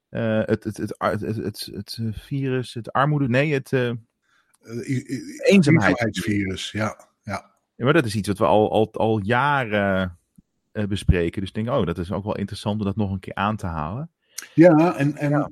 uh, 0.10 0.42
het, 0.46 0.64
het, 0.64 0.78
het, 0.78 0.96
het, 1.00 1.22
het, 1.22 1.70
het, 1.74 2.00
virus, 2.12 2.74
het 2.74 2.92
armoede, 2.92 3.30
nee, 3.30 3.54
het... 3.54 3.72
Uh, 3.72 3.92
eenzaamheidsvirus, 5.44 6.72
ja. 6.72 7.08
Ja, 7.78 7.84
maar 7.84 7.94
dat 7.94 8.06
is 8.06 8.16
iets 8.16 8.28
wat 8.28 8.38
we 8.38 8.46
al, 8.46 8.72
al, 8.72 8.94
al 8.94 9.20
jaren 9.24 10.18
uh, 10.74 10.84
bespreken. 10.84 11.40
Dus 11.40 11.50
ik 11.50 11.56
denk, 11.56 11.70
oh, 11.70 11.86
dat 11.86 11.98
is 11.98 12.12
ook 12.12 12.24
wel 12.24 12.38
interessant 12.38 12.80
om 12.80 12.86
dat 12.86 12.96
nog 12.96 13.12
een 13.12 13.20
keer 13.20 13.36
aan 13.36 13.56
te 13.56 13.66
halen. 13.66 14.10
Ja, 14.54 14.96
en, 14.96 15.16
en 15.16 15.30
ja. 15.30 15.52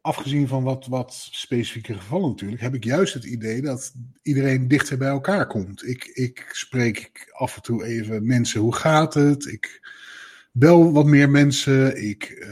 afgezien 0.00 0.48
van 0.48 0.62
wat, 0.62 0.86
wat 0.86 1.28
specifieke 1.30 1.94
gevallen 1.94 2.28
natuurlijk, 2.28 2.62
heb 2.62 2.74
ik 2.74 2.84
juist 2.84 3.14
het 3.14 3.24
idee 3.24 3.62
dat 3.62 3.94
iedereen 4.22 4.68
dichter 4.68 4.98
bij 4.98 5.08
elkaar 5.08 5.46
komt. 5.46 5.88
Ik, 5.88 6.04
ik 6.04 6.48
spreek 6.52 7.32
af 7.32 7.56
en 7.56 7.62
toe 7.62 7.84
even 7.84 8.26
mensen, 8.26 8.60
hoe 8.60 8.74
gaat 8.74 9.14
het? 9.14 9.46
Ik 9.46 9.88
bel 10.52 10.92
wat 10.92 11.06
meer 11.06 11.30
mensen. 11.30 12.08
Ik, 12.08 12.36
uh, 12.38 12.48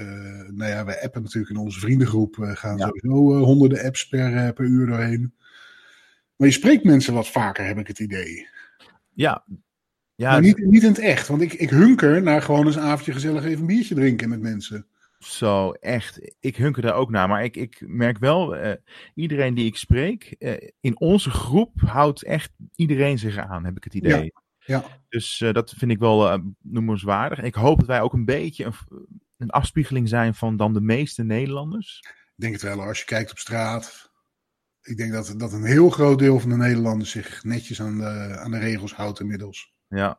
nou 0.50 0.70
ja, 0.70 0.84
wij 0.84 1.02
appen 1.02 1.22
natuurlijk 1.22 1.54
in 1.54 1.60
onze 1.60 1.80
vriendengroep, 1.80 2.36
uh, 2.36 2.50
gaan 2.56 2.76
ja. 2.76 2.86
sowieso 2.86 3.38
uh, 3.38 3.42
honderden 3.44 3.84
apps 3.84 4.08
per, 4.08 4.52
per 4.52 4.64
uur 4.64 4.86
doorheen. 4.86 5.34
Maar 6.36 6.48
je 6.48 6.54
spreekt 6.54 6.84
mensen 6.84 7.14
wat 7.14 7.28
vaker, 7.28 7.66
heb 7.66 7.78
ik 7.78 7.86
het 7.86 7.98
idee. 7.98 8.48
Ja. 9.14 9.44
ja 10.14 10.30
maar 10.30 10.40
niet, 10.40 10.58
niet 10.58 10.82
in 10.82 10.88
het 10.88 10.98
echt, 10.98 11.28
want 11.28 11.40
ik, 11.40 11.52
ik 11.52 11.70
hunker 11.70 12.22
naar 12.22 12.42
gewoon 12.42 12.66
eens 12.66 12.76
een 12.76 12.82
avondje 12.82 13.12
gezellig 13.12 13.44
even 13.44 13.60
een 13.60 13.66
biertje 13.66 13.94
drinken 13.94 14.28
met 14.28 14.40
mensen. 14.40 14.86
Zo, 15.18 15.72
echt. 15.72 16.34
Ik 16.40 16.56
hunker 16.56 16.82
daar 16.82 16.94
ook 16.94 17.10
naar. 17.10 17.28
Maar 17.28 17.44
ik, 17.44 17.56
ik 17.56 17.82
merk 17.86 18.18
wel, 18.18 18.56
uh, 18.56 18.72
iedereen 19.14 19.54
die 19.54 19.66
ik 19.66 19.76
spreek, 19.76 20.34
uh, 20.38 20.54
in 20.80 21.00
onze 21.00 21.30
groep 21.30 21.80
houdt 21.80 22.22
echt 22.22 22.50
iedereen 22.74 23.18
zich 23.18 23.36
aan, 23.36 23.64
heb 23.64 23.76
ik 23.76 23.84
het 23.84 23.94
idee. 23.94 24.22
Ja. 24.22 24.30
ja. 24.58 24.84
Dus 25.08 25.40
uh, 25.40 25.52
dat 25.52 25.74
vind 25.76 25.90
ik 25.90 25.98
wel 25.98 26.40
noemenswaardig. 26.62 27.42
Ik 27.42 27.54
hoop 27.54 27.78
dat 27.78 27.86
wij 27.86 28.00
ook 28.00 28.12
een 28.12 28.24
beetje 28.24 28.64
een, 28.64 28.74
een, 29.36 29.50
afspiegeling 29.50 30.08
zijn 30.08 30.34
van 30.34 30.56
dan 30.56 30.72
de 30.72 30.80
meeste 30.80 31.22
Nederlanders. 31.22 31.98
Ik 32.02 32.32
denk 32.34 32.52
het 32.52 32.62
wel, 32.62 32.82
als 32.82 32.98
je 32.98 33.04
kijkt 33.04 33.30
op 33.30 33.38
straat, 33.38 34.11
ik 34.82 34.96
denk 34.96 35.12
dat, 35.12 35.34
dat 35.36 35.52
een 35.52 35.64
heel 35.64 35.90
groot 35.90 36.18
deel 36.18 36.40
van 36.40 36.50
de 36.50 36.56
Nederlanders 36.56 37.10
zich 37.10 37.44
netjes 37.44 37.80
aan 37.80 37.98
de, 37.98 38.38
aan 38.38 38.50
de 38.50 38.58
regels 38.58 38.94
houdt 38.94 39.20
inmiddels. 39.20 39.72
Ja. 39.88 40.18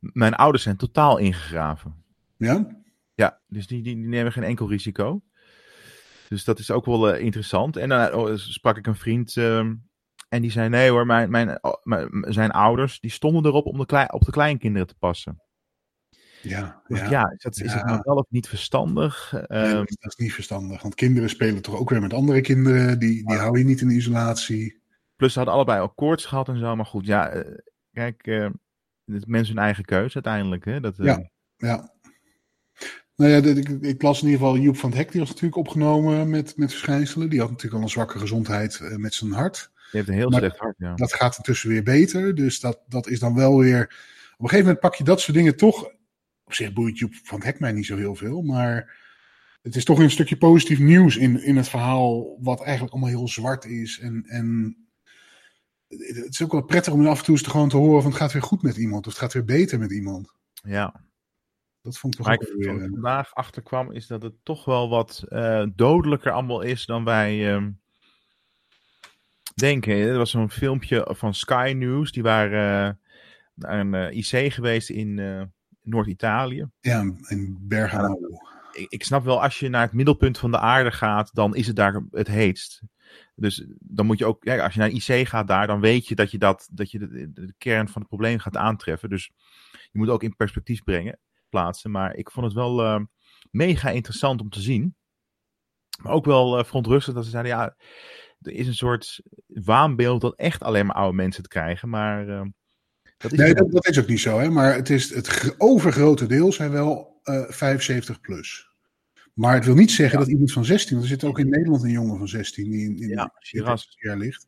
Mijn 0.00 0.34
ouders 0.34 0.62
zijn 0.62 0.76
totaal 0.76 1.18
ingegraven. 1.18 2.04
Ja? 2.36 2.76
Ja, 3.14 3.40
dus 3.46 3.66
die, 3.66 3.82
die, 3.82 3.94
die 3.94 4.08
nemen 4.08 4.32
geen 4.32 4.42
enkel 4.42 4.68
risico. 4.68 5.22
Dus 6.28 6.44
dat 6.44 6.58
is 6.58 6.70
ook 6.70 6.84
wel 6.84 7.14
uh, 7.14 7.20
interessant. 7.20 7.76
En 7.76 7.88
dan 7.88 8.28
uh, 8.28 8.36
sprak 8.36 8.76
ik 8.76 8.86
een 8.86 8.96
vriend 8.96 9.36
uh, 9.36 9.58
en 10.28 10.42
die 10.42 10.50
zei: 10.50 10.68
Nee 10.68 10.90
hoor, 10.90 11.06
mijn, 11.06 11.30
mijn, 11.30 11.58
mijn, 11.82 12.24
zijn 12.28 12.50
ouders 12.50 13.00
die 13.00 13.10
stonden 13.10 13.44
erop 13.44 13.66
om 13.66 13.78
de 13.78 13.86
klei, 13.86 14.06
op 14.10 14.22
de 14.22 14.30
kleinkinderen 14.30 14.86
te 14.86 14.94
passen. 14.98 15.42
Ja, 16.42 16.82
Dus 16.88 16.98
ja. 16.98 17.10
ja, 17.10 17.30
is, 17.30 17.42
dat, 17.42 17.56
is 17.60 17.72
Ja. 17.72 17.76
dat 17.78 17.86
nou 17.86 18.00
wel 18.04 18.16
of 18.16 18.26
niet 18.28 18.48
verstandig? 18.48 19.32
Nee, 19.32 19.42
Ehm, 19.42 19.74
dat, 19.74 19.96
is, 19.98 20.16
niet 20.16 20.32
verstandig. 20.34 20.82
Want 20.82 20.94
kinderen 20.94 21.28
spelen 21.28 21.62
toch 21.62 21.76
ook 21.76 21.90
weer 21.90 22.00
met 22.00 22.12
andere 22.12 22.40
kinderen. 22.40 22.98
Die, 22.98 23.26
die 23.26 23.36
hou 23.36 23.58
je 23.58 23.64
niet 23.64 23.80
in 23.80 23.90
isolatie. 23.90 24.80
plus 25.16 25.32
ze 25.32 25.38
hadden 25.38 25.56
allebei 25.56 25.80
al 25.80 25.88
koorts 25.88 26.24
gehad 26.24 26.48
en 26.48 26.58
zo. 26.58 26.76
Maar 26.76 26.86
goed, 26.86 27.06
ja, 27.06 27.28
eh, 27.28 27.54
kijk, 27.92 28.26
eh, 28.26 28.48
het 29.04 29.26
mensen 29.26 29.54
hun 29.54 29.64
eigen 29.64 29.84
keuze 29.84 30.14
uiteindelijk. 30.14 30.64
Hè? 30.64 30.80
Dat, 30.80 30.98
eh, 30.98 31.04
Ja. 31.04 31.30
Ja. 31.56 31.92
Nou 33.16 33.30
ja, 33.30 33.36
ik, 33.36 33.68
ik 33.68 34.02
las 34.02 34.22
in 34.22 34.28
ieder 34.28 34.40
geval 34.46 34.58
Joep 34.62 34.76
van 34.76 34.90
het 34.90 34.98
Hek. 34.98 35.10
Die 35.10 35.20
was 35.20 35.28
natuurlijk 35.28 35.56
opgenomen 35.56 36.30
met, 36.30 36.56
met 36.56 36.70
verschijnselen. 36.70 37.28
Die 37.30 37.40
had 37.40 37.48
natuurlijk 37.48 37.76
al 37.76 37.82
een 37.82 37.88
zwakke 37.92 38.18
gezondheid 38.18 38.80
met 38.96 39.14
zijn 39.14 39.32
hart. 39.32 39.70
Die 39.74 39.86
heeft 39.90 40.08
een 40.08 40.14
heel 40.14 40.28
Maar- 40.30 40.38
slecht 40.38 40.58
hart, 40.58 40.74
ja. 40.78 40.94
Dat 40.94 41.12
gaat 41.12 41.36
intussen 41.36 41.68
weer 41.68 41.82
beter. 41.82 42.34
Dus 42.34 42.60
dat, 42.60 42.80
dat 42.88 43.06
is 43.08 43.18
dan 43.18 43.34
wel 43.34 43.58
weer... 43.58 43.82
Op 43.82 44.44
een 44.44 44.48
gegeven 44.48 44.64
moment 44.64 44.80
pak 44.80 44.94
je 44.94 45.04
dat 45.04 45.20
soort 45.20 45.36
dingen 45.36 45.56
toch... 45.56 45.90
Op 46.48 46.54
zich 46.54 46.72
boeit 46.72 46.98
Joep 46.98 47.14
van 47.22 47.38
het 47.38 47.46
Hek 47.46 47.60
mij 47.60 47.72
niet 47.72 47.86
zo 47.86 47.96
heel 47.96 48.14
veel. 48.14 48.42
Maar 48.42 48.96
het 49.62 49.76
is 49.76 49.84
toch 49.84 49.98
een 49.98 50.10
stukje 50.10 50.36
positief 50.36 50.78
nieuws 50.78 51.16
in, 51.16 51.42
in 51.42 51.56
het 51.56 51.68
verhaal... 51.68 52.36
wat 52.40 52.62
eigenlijk 52.62 52.92
allemaal 52.92 53.10
heel 53.10 53.28
zwart 53.28 53.64
is. 53.64 53.98
En, 53.98 54.24
en 54.26 54.76
het 55.88 56.28
is 56.28 56.42
ook 56.42 56.52
wel 56.52 56.62
prettig 56.64 56.92
om 56.92 57.06
af 57.06 57.18
en 57.18 57.24
toe 57.24 57.34
eens 57.34 57.42
te 57.42 57.50
gewoon 57.50 57.68
te 57.68 57.76
horen... 57.76 58.02
van 58.02 58.10
het 58.10 58.20
gaat 58.20 58.32
weer 58.32 58.42
goed 58.42 58.62
met 58.62 58.76
iemand. 58.76 59.06
Of 59.06 59.12
het 59.12 59.20
gaat 59.20 59.32
weer 59.32 59.44
beter 59.44 59.78
met 59.78 59.92
iemand. 59.92 60.32
ja. 60.62 61.06
Dat 61.82 61.98
vond 61.98 62.14
ik 62.14 62.20
toch 62.20 62.32
ook 62.32 62.42
ik 62.42 62.54
weer... 62.56 62.88
vandaag 62.90 63.34
achter 63.34 63.62
kwam, 63.62 63.92
is 63.92 64.06
dat 64.06 64.22
het 64.22 64.34
toch 64.42 64.64
wel 64.64 64.88
wat 64.88 65.24
eh, 65.28 65.66
dodelijker 65.74 66.32
allemaal 66.32 66.60
is 66.60 66.86
dan 66.86 67.04
wij 67.04 67.54
ehm, 67.54 67.70
denken. 69.54 69.94
Er 69.94 70.18
was 70.18 70.30
zo'n 70.30 70.50
filmpje 70.50 71.08
van 71.10 71.34
Sky 71.34 71.74
News. 71.76 72.12
Die 72.12 72.22
waren 72.22 72.88
eh, 72.88 72.94
naar 73.54 73.80
een 73.80 73.94
eh, 73.94 74.16
IC 74.16 74.52
geweest 74.52 74.90
in 74.90 75.18
Noord-Italië. 75.88 76.68
Ja, 76.80 77.00
in 77.28 77.58
Bergamo. 77.60 78.18
ik, 78.72 78.90
ik 78.90 79.04
snap 79.04 79.24
wel, 79.24 79.42
als 79.42 79.58
je 79.58 79.68
naar 79.68 79.82
het 79.82 79.92
middelpunt 79.92 80.38
van 80.38 80.50
de 80.50 80.58
aarde 80.58 80.90
gaat, 80.90 81.34
dan 81.34 81.56
is 81.56 81.66
het 81.66 81.76
daar 81.76 82.02
het 82.10 82.28
heetst. 82.28 82.82
Dus 83.34 83.66
dan 83.78 84.06
moet 84.06 84.18
je 84.18 84.26
ook, 84.26 84.44
ja, 84.44 84.64
als 84.64 84.74
je 84.74 84.80
naar 84.80 84.90
IC 84.90 85.28
gaat 85.28 85.46
daar, 85.46 85.66
dan 85.66 85.80
weet 85.80 86.06
je 86.06 86.14
dat 86.14 86.30
je, 86.30 86.38
dat, 86.38 86.68
dat 86.72 86.90
je 86.90 86.98
de, 86.98 87.32
de 87.32 87.54
kern 87.58 87.88
van 87.88 88.00
het 88.00 88.10
probleem 88.10 88.38
gaat 88.38 88.56
aantreffen. 88.56 89.08
Dus 89.08 89.30
je 89.70 89.98
moet 89.98 90.08
ook 90.08 90.22
in 90.22 90.36
perspectief 90.36 90.82
brengen, 90.82 91.18
plaatsen. 91.48 91.90
Maar 91.90 92.14
ik 92.14 92.30
vond 92.30 92.46
het 92.46 92.54
wel 92.54 92.84
eh, 92.84 93.00
mega 93.50 93.90
interessant 93.90 94.40
om 94.40 94.48
te 94.48 94.60
zien. 94.60 94.96
Maar 96.02 96.12
ook 96.12 96.24
wel 96.24 96.58
eh, 96.58 96.64
verontrustend 96.64 97.16
dat 97.16 97.24
ze 97.24 97.30
zeiden, 97.30 97.52
ja, 97.52 97.76
er 98.40 98.52
is 98.52 98.66
een 98.66 98.74
soort 98.74 99.20
waanbeeld 99.46 100.20
dat 100.20 100.36
echt 100.36 100.62
alleen 100.62 100.86
maar 100.86 100.96
oude 100.96 101.16
mensen 101.16 101.42
het 101.42 101.52
krijgen. 101.52 101.88
Maar 101.88 102.28
eh, 102.28 102.42
dat 103.18 103.32
is 103.32 103.38
Nee, 103.38 103.54
dat, 103.54 103.70
dat 103.70 103.86
is 103.88 103.98
ook 103.98 104.06
niet 104.06 104.20
zo, 104.20 104.38
hè? 104.38 104.50
maar 104.50 104.74
het, 104.74 104.90
is, 104.90 105.14
het 105.14 105.26
gro- 105.26 105.54
overgrote 105.58 106.26
deel 106.26 106.52
zijn 106.52 106.70
wel 106.70 107.20
eh 107.22 107.44
75 107.48 108.20
plus. 108.20 108.66
Maar 109.34 109.54
het 109.54 109.64
wil 109.64 109.74
niet 109.74 109.90
zeggen 109.90 110.18
dat 110.18 110.28
iemand 110.28 110.52
van 110.52 110.64
16, 110.64 110.90
want 110.96 111.02
er 111.02 111.18
zit 111.18 111.24
ook 111.24 111.38
in 111.38 111.48
Nederland 111.48 111.82
een 111.82 111.90
jongen 111.90 112.18
van 112.18 112.28
16 112.28 112.70
die 112.70 112.84
in, 112.84 112.96
in 112.98 113.08
Ja, 113.08 113.32
in 113.50 113.64
het 113.66 113.96
jaar 113.98 114.16
ligt. 114.16 114.46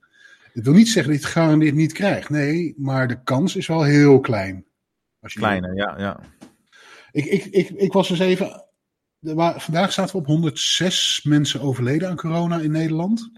Het 0.53 0.65
wil 0.65 0.75
niet 0.75 0.89
zeggen 0.89 1.13
dat 1.13 1.21
je 1.21 1.27
het 1.27 1.35
gegarandeerd 1.37 1.75
niet 1.75 1.93
krijgt. 1.93 2.31
Nee, 2.31 2.75
maar 2.77 3.09
de 3.09 3.23
kans 3.23 3.57
is 3.57 3.67
wel 3.67 3.83
heel 3.83 4.21
klein. 4.21 4.65
Als 5.21 5.33
je 5.33 5.39
kleiner, 5.39 5.75
ja, 5.75 5.99
ja. 5.99 6.21
Ik, 7.13 7.25
ik, 7.25 7.45
ik, 7.45 7.69
ik 7.69 7.93
was 7.93 8.09
dus 8.09 8.19
even. 8.19 8.65
vandaag 9.57 9.93
zaten 9.93 10.13
we 10.13 10.19
op 10.21 10.27
106 10.27 11.23
mensen 11.23 11.61
overleden 11.61 12.09
aan 12.09 12.17
corona 12.17 12.59
in 12.61 12.71
Nederland. 12.71 13.31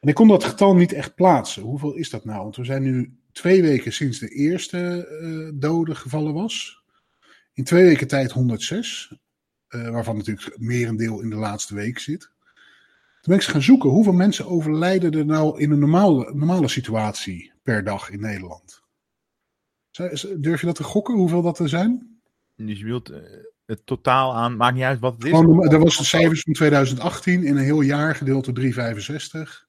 En 0.00 0.08
ik 0.08 0.14
kon 0.14 0.28
dat 0.28 0.44
getal 0.44 0.74
niet 0.74 0.92
echt 0.92 1.14
plaatsen. 1.14 1.62
Hoeveel 1.62 1.94
is 1.94 2.10
dat 2.10 2.24
nou? 2.24 2.42
Want 2.42 2.56
we 2.56 2.64
zijn 2.64 2.82
nu 2.82 3.18
twee 3.36 3.62
weken 3.62 3.92
sinds 3.92 4.18
de 4.18 4.28
eerste 4.28 5.06
eh 5.06 5.60
dode 5.60 5.94
gevallen 5.94 6.34
was. 6.34 6.82
In 7.52 7.64
twee 7.64 7.84
weken 7.84 8.06
tijd 8.08 8.32
106. 8.32 9.14
eh, 9.68 9.90
waarvan 9.90 10.16
natuurlijk 10.16 10.58
merendeel 10.58 11.20
in 11.20 11.30
de 11.30 11.36
laatste 11.36 11.74
week 11.74 11.98
zit. 11.98 12.20
Toen 13.20 13.34
ben 13.34 13.36
ik 13.36 13.42
gaan 13.42 13.62
zoeken. 13.62 13.90
Hoeveel 13.90 14.12
mensen 14.12 14.46
overlijden 14.46 15.12
er 15.12 15.26
nou 15.26 15.60
in 15.60 15.70
een 15.70 15.78
normale, 15.78 16.34
normale 16.34 16.68
situatie 16.68 17.52
per 17.62 17.84
dag 17.84 18.10
in 18.10 18.20
Nederland? 18.20 18.82
Durf 20.36 20.60
je 20.60 20.66
dat 20.66 20.74
te 20.74 20.82
gokken? 20.82 21.14
Hoeveel 21.14 21.42
dat 21.42 21.58
er 21.58 21.68
zijn? 21.68 22.20
Dus 22.56 22.78
je 22.78 22.84
wilt 22.84 23.10
eh, 23.10 23.20
het 23.66 23.86
totaal 23.86 24.34
aan, 24.34 24.56
maakt 24.56 24.74
niet 24.74 24.84
uit 24.84 25.00
wat 25.00 25.14
het 25.14 25.24
is. 25.24 25.30
Gewoon, 25.30 25.68
dat 25.68 25.82
was 25.82 25.98
de 25.98 26.04
cijfers 26.04 26.40
van 26.40 26.52
2018 26.52 27.44
in 27.44 27.56
een 27.56 27.64
heel 27.64 27.80
jaar 27.80 28.14
gedeeld 28.14 28.44
door 28.44 28.54
365. 28.54 29.65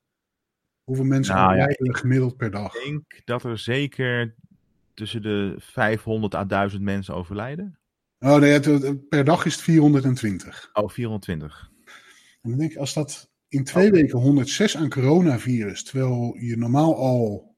Hoeveel 0.87 1.05
mensen 1.05 1.35
Nou 1.35 1.47
overlijden 1.47 1.87
er 1.87 1.95
gemiddeld 1.95 2.37
per 2.37 2.51
dag? 2.51 2.75
Ik 2.75 2.83
denk 2.83 3.21
dat 3.25 3.43
er 3.43 3.57
zeker 3.57 4.35
tussen 4.93 5.21
de 5.21 5.55
500 5.57 6.35
à 6.35 6.45
1000 6.45 6.81
mensen 6.81 7.15
overlijden. 7.15 7.79
Oh, 8.19 8.35
nee, 8.35 8.59
per 8.95 9.23
dag 9.23 9.45
is 9.45 9.53
het 9.53 9.63
420. 9.63 10.69
Oh, 10.73 10.89
420. 10.89 11.71
En 12.41 12.49
dan 12.49 12.59
denk 12.59 12.71
ik, 12.71 12.77
als 12.77 12.93
dat 12.93 13.29
in 13.47 13.63
twee 13.63 13.91
weken 13.91 14.19
106 14.19 14.77
aan 14.77 14.89
coronavirus, 14.89 15.83
terwijl 15.83 16.37
je 16.39 16.57
normaal 16.57 16.95
al 16.95 17.55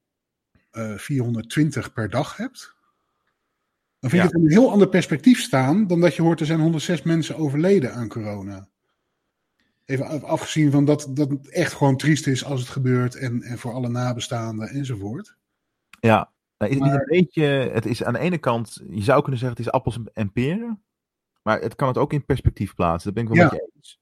eh 0.72 0.98
420 0.98 1.94
per 1.94 2.10
dag 2.10 2.38
hebt, 2.38 2.76
dan 4.00 4.10
vind 4.10 4.24
ik 4.24 4.32
het 4.32 4.42
een 4.42 4.52
heel 4.52 4.72
ander 4.72 4.90
perspectief 4.90 5.42
staan 5.42 5.88
dan 5.88 6.02
dat 6.02 6.16
je 6.16 6.22
hoort 6.22 6.40
er 6.40 6.46
zijn 6.46 6.60
106 6.60 7.02
mensen 7.02 7.36
overleden 7.36 7.94
aan 7.94 8.08
corona. 8.08 8.70
Even 9.90 10.06
af- 10.06 10.24
afgezien 10.24 10.72
van 10.72 10.86
dat, 10.86 11.08
dat 11.10 11.30
het 11.30 11.50
echt 11.50 11.74
gewoon 11.74 11.98
triest 11.98 12.28
is 12.28 12.46
als 12.46 12.60
het 12.60 12.70
gebeurt 12.70 13.16
en, 13.16 13.42
en 13.42 13.58
voor 13.58 13.74
alle 13.74 13.90
nabestaanden 13.90 14.70
enzovoort. 14.70 15.36
Ja, 16.00 16.32
nou, 16.58 16.72
is 16.72 16.78
het 16.78 16.86
niet 16.88 16.94
een 17.00 17.06
beetje, 17.08 17.44
het 17.74 17.86
is 17.86 18.04
aan 18.04 18.14
de 18.14 18.20
ene 18.20 18.38
kant, 18.38 18.82
je 18.90 19.02
zou 19.04 19.22
kunnen 19.22 19.40
zeggen 19.40 19.58
het 19.58 19.68
is 19.68 19.72
appels 19.74 20.00
en 20.14 20.32
peren. 20.32 20.84
Maar 21.42 21.62
het 21.62 21.76
kan 21.76 21.88
het 21.88 21.98
ook 21.98 22.14
in 22.14 22.26
perspectief 22.26 22.76
plaatsen. 22.76 23.14
Dat 23.14 23.24
ben 23.24 23.24
ik 23.24 23.38
wel 23.38 23.46
Ja. 23.48 23.52
met 23.52 23.62
je 23.62 23.72
eens. 23.76 24.00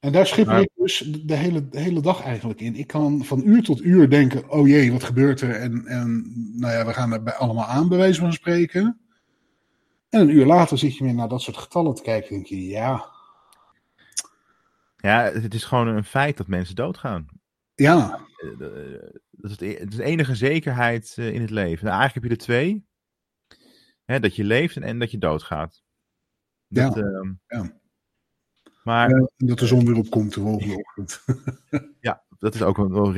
En 0.00 0.12
daar 0.12 0.46
Maar- 0.46 0.60
ik 0.60 0.70
dus 0.74 0.98
de- 1.24 1.34
hele, 1.34 1.68
de 1.68 1.80
hele 1.80 2.00
dag 2.00 2.22
eigenlijk 2.22 2.60
in. 2.60 2.74
Ik 2.76 2.86
kan 2.86 3.24
van 3.24 3.42
uur 3.44 3.62
tot 3.62 3.82
uur 3.82 4.10
denken, 4.10 4.50
oh 4.50 4.68
jee, 4.68 4.92
wat 4.92 5.04
gebeurt 5.04 5.40
er? 5.40 5.54
En, 5.54 5.86
en 5.86 6.32
nou 6.56 6.72
ja, 6.72 6.86
we 6.86 6.92
gaan 6.92 7.12
er 7.12 7.22
bij 7.22 7.34
allemaal 7.34 7.64
aan, 7.66 7.88
bij 7.88 7.98
wijze 7.98 8.20
van 8.20 8.32
spreken. 8.32 8.98
En 10.08 10.20
een 10.20 10.30
uur 10.30 10.46
later 10.46 10.78
zit 10.78 10.96
je 10.96 11.04
weer 11.04 11.14
naar 11.14 11.28
dat 11.28 11.42
soort 11.42 11.56
getallen 11.56 11.94
te 11.94 12.02
kijken. 12.02 12.28
En 12.28 12.34
denk 12.34 12.46
je, 12.46 12.66
ja, 12.66 13.12
Ja, 15.04 15.22
het 15.32 15.54
is 15.54 15.64
gewoon 15.64 15.86
een 15.88 16.04
feit 16.04 16.36
dat 16.36 16.46
mensen 16.46 16.74
doodgaan. 16.74 17.26
ja, 17.74 18.26
Eh, 18.36 18.58
de- 18.58 19.20
Dat 19.30 19.50
is 19.50 19.60
e- 19.60 19.72
is 19.84 19.96
de 19.96 20.02
enige 20.04 20.34
zekerheid 20.34 21.14
eh, 21.18 21.32
in 21.34 21.40
het 21.40 21.50
leven. 21.50 21.84
Nou, 21.86 21.98
eigenlijk 21.98 22.14
heb 22.14 22.24
je 22.24 22.30
er 22.30 22.44
twee. 22.44 22.86
Hè, 24.04 24.20
dat 24.20 24.36
je 24.36 24.44
leeft 24.44 24.76
en, 24.76 24.82
en 24.82 24.98
dat 24.98 25.10
je 25.10 25.18
doodgaat. 25.18 25.82
Dat, 26.68 26.96
ehm, 26.96 27.32
ja. 27.46 27.80
Maar 28.84 29.10
Eh, 29.10 29.24
dat 29.36 29.58
de 29.58 29.66
zon 29.66 29.86
weer 29.86 29.96
opkomt 29.96 30.34
de 30.34 30.40
volgende 30.40 30.76
ochtend. 30.76 31.24
Ja, 32.00 32.24
dat 32.38 32.54
is 32.54 32.62
ook 32.62 32.76
wel- 32.76 33.14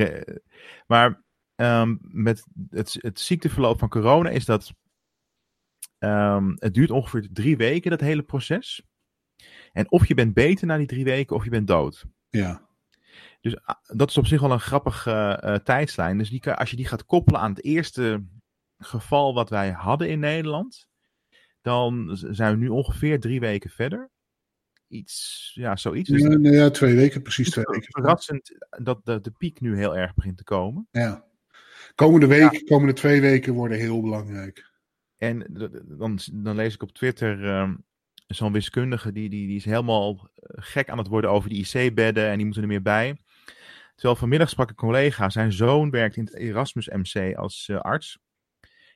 Maar 0.87 1.23
ehm, 1.55 1.97
met 2.01 2.47
het, 2.71 2.97
het 3.01 3.21
ziekteverloop 3.21 3.79
van 3.79 3.89
corona 3.89 4.31
is 4.31 4.45
dat. 4.45 4.73
ehm, 5.99 6.53
het 6.59 6.75
duurt 6.75 6.91
ongeveer 6.91 7.29
drie 7.33 7.57
weken, 7.57 7.91
dat 7.91 8.01
hele 8.01 8.23
proces. 8.23 8.83
En 9.73 9.91
of 9.91 10.07
je 10.09 10.15
bent 10.15 10.35
beter 10.35 10.67
na 10.67 10.77
die 10.77 10.87
drie 10.87 11.05
weken, 11.05 11.37
of 11.37 11.45
je 11.45 11.51
bent 11.51 11.67
dood. 11.67 12.05
ja, 12.31 12.69
Dus 13.41 13.57
ah, 13.63 13.77
dat 13.87 14.11
is 14.11 14.17
op 14.19 14.27
zich 14.27 14.41
wel 14.41 14.53
een 14.53 14.61
grappige 14.61 15.11
eh, 15.13 15.55
tijdslijn. 15.55 16.19
Dus 16.19 16.31
die, 16.31 16.41
kan- 16.41 16.57
als 16.57 16.71
je 16.71 16.77
die 16.77 16.87
gaat 16.87 17.05
koppelen 17.07 17.41
aan 17.41 17.51
het 17.51 17.65
eerste 17.65 18.25
geval 18.79 19.35
wat 19.35 19.51
wij 19.51 19.71
hadden 19.71 20.09
in 20.09 20.19
Nederland, 20.19 20.89
dan 21.61 22.11
zijn 22.17 22.53
we 22.53 22.59
nu 22.59 22.69
ongeveer 22.69 23.21
drie 23.21 23.41
weken 23.41 23.71
verder. 23.71 24.11
Iets, 24.89 25.51
ja, 25.55 25.77
zoiets. 25.77 26.11
Dus 26.11 26.23
ja, 26.23 26.29
nou 26.29 26.55
ja, 26.55 26.71
twee 26.71 26.95
weken, 26.95 27.23
precies 27.23 27.51
twee 27.51 27.65
weken. 27.69 27.87
verrassend 27.91 28.57
dat 28.83 29.05
de, 29.05 29.21
de 29.21 29.31
piek 29.31 29.61
nu 29.61 29.77
heel 29.77 29.97
erg 29.97 30.15
begint 30.15 30.37
te 30.37 30.45
komen. 30.45 30.89
Ja. 30.91 31.25
Komende 31.95 32.27
week, 32.27 32.67
komende 32.67 32.93
twee 32.93 33.21
weken 33.21 33.55
worden 33.55 33.79
heel 33.79 34.01
belangrijk. 34.01 34.71
En 35.17 35.47
dan, 35.99 36.19
dan 36.33 36.57
lees 36.57 36.75
ik 36.75 36.83
op 36.83 36.93
Twitter 36.93 37.45
ehm, 37.49 37.75
zo'n 38.27 38.53
wiskundige 38.53 39.13
die, 39.13 39.29
die, 39.29 39.47
die 39.47 39.57
is 39.57 39.65
helemaal 39.65 40.31
eh, 40.35 40.63
gek 40.63 40.89
aan 40.91 40.99
het 40.99 41.07
worden 41.07 41.31
over 41.31 41.49
die 41.49 41.67
IC-bedden 41.67 42.29
en 42.29 42.37
die 42.37 42.45
moeten 42.45 42.63
er 42.63 42.69
meer 42.69 42.83
bij. 42.83 43.21
Terwijl 43.95 44.17
vanmiddag 44.17 44.49
sprak 44.49 44.69
een 44.69 44.75
collega, 44.75 45.29
zijn 45.29 45.53
zoon 45.53 45.91
werkt 45.91 46.17
in 46.17 46.25
het 46.25 46.35
Erasmus 46.35 46.89
MC 46.89 47.37
als 47.37 47.69
eh, 47.69 47.81
arts. 47.81 48.19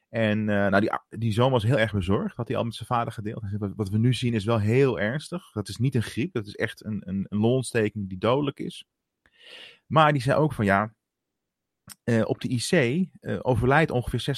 En 0.09 0.39
eh, 0.49 0.67
nou, 0.69 0.81
die, 0.81 1.19
die 1.19 1.33
zoon 1.33 1.51
was 1.51 1.63
heel 1.63 1.79
erg 1.79 1.93
bezorgd, 1.93 2.37
had 2.37 2.49
hij 2.49 2.57
al 2.57 2.65
met 2.65 2.75
zijn 2.75 2.89
vader 2.89 3.13
gedeeld. 3.13 3.45
Wat, 3.77 3.89
we 3.89 3.99
nu 3.99 4.15
zien 4.15 4.35
is 4.35 4.45
wel 4.45 4.59
heel 4.59 5.01
ernstig. 5.01 5.53
Dat 5.53 5.69
is 5.69 5.77
niet 5.77 5.95
een 5.95 6.03
griep, 6.03 6.33
dat 6.33 6.47
is 6.47 6.55
echt 6.55 6.85
een, 6.85 7.03
een, 7.05 7.27
een 7.29 7.39
longontsteking 7.39 8.09
die 8.09 8.19
dodelijk 8.19 8.59
is. 8.59 8.85
Maar 9.87 10.13
die 10.13 10.23
zei 10.23 10.39
ook 10.39 10.53
van 10.53 10.65
ja, 10.65 10.95
op 12.25 12.41
de 12.41 12.49
IC 12.49 13.09
overlijdt 13.43 13.91
ongeveer 13.91 14.37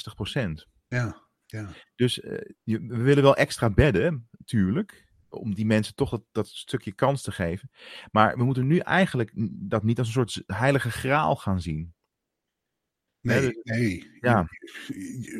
60%. 0.67 0.69
Ja, 0.87 1.22
ja. 1.53 1.69
Dus 1.95 2.19
eh, 2.21 2.51
je- 2.63 2.85
we 2.85 2.97
willen 2.97 3.23
wel 3.23 3.35
extra 3.35 3.69
bedden, 3.69 4.27
natuurlijk. 4.37 5.11
Om 5.29 5.53
die 5.53 5.65
mensen 5.65 5.95
toch 5.95 6.09
dat, 6.09 6.23
dat 6.31 6.47
stukje 6.47 6.93
kans 6.93 7.21
te 7.21 7.31
geven. 7.31 7.71
Maar 8.11 8.37
we 8.37 8.43
moeten 8.43 8.67
nu 8.67 8.77
eigenlijk 8.77 9.31
dat 9.51 9.83
niet 9.83 9.97
als 9.97 10.07
een 10.07 10.13
soort 10.13 10.43
heilige 10.47 10.91
graal 10.91 11.35
gaan 11.35 11.61
zien. 11.61 11.93
Nee, 13.21 13.39
dus- 13.41 13.59
nee. 13.63 14.11
Ja. 14.19 14.47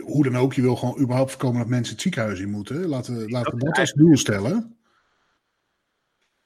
Hoe 0.04 0.24
dan 0.24 0.36
ook, 0.38 0.54
je 0.54 0.62
wil 0.62 0.76
gewoon 0.76 1.00
überhaupt 1.00 1.32
voorkomen 1.32 1.60
dat 1.60 1.70
mensen 1.70 1.94
het 1.94 2.02
ziekenhuis 2.02 2.40
in 2.40 2.50
moeten. 2.50 2.88
Laten, 2.88 3.30
laten 3.30 3.58
we 3.58 3.64
Dat 3.66 3.78
als 3.78 3.94
doel 3.94 4.18
stellen. 4.18 4.78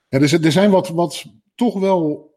Ja, 0.08 0.20
er, 0.20 0.46
er 0.46 0.52
zijn 0.52 0.72
wat, 0.72 0.90
wat 0.90 1.26
toch 1.56 1.80
wel 1.80 2.37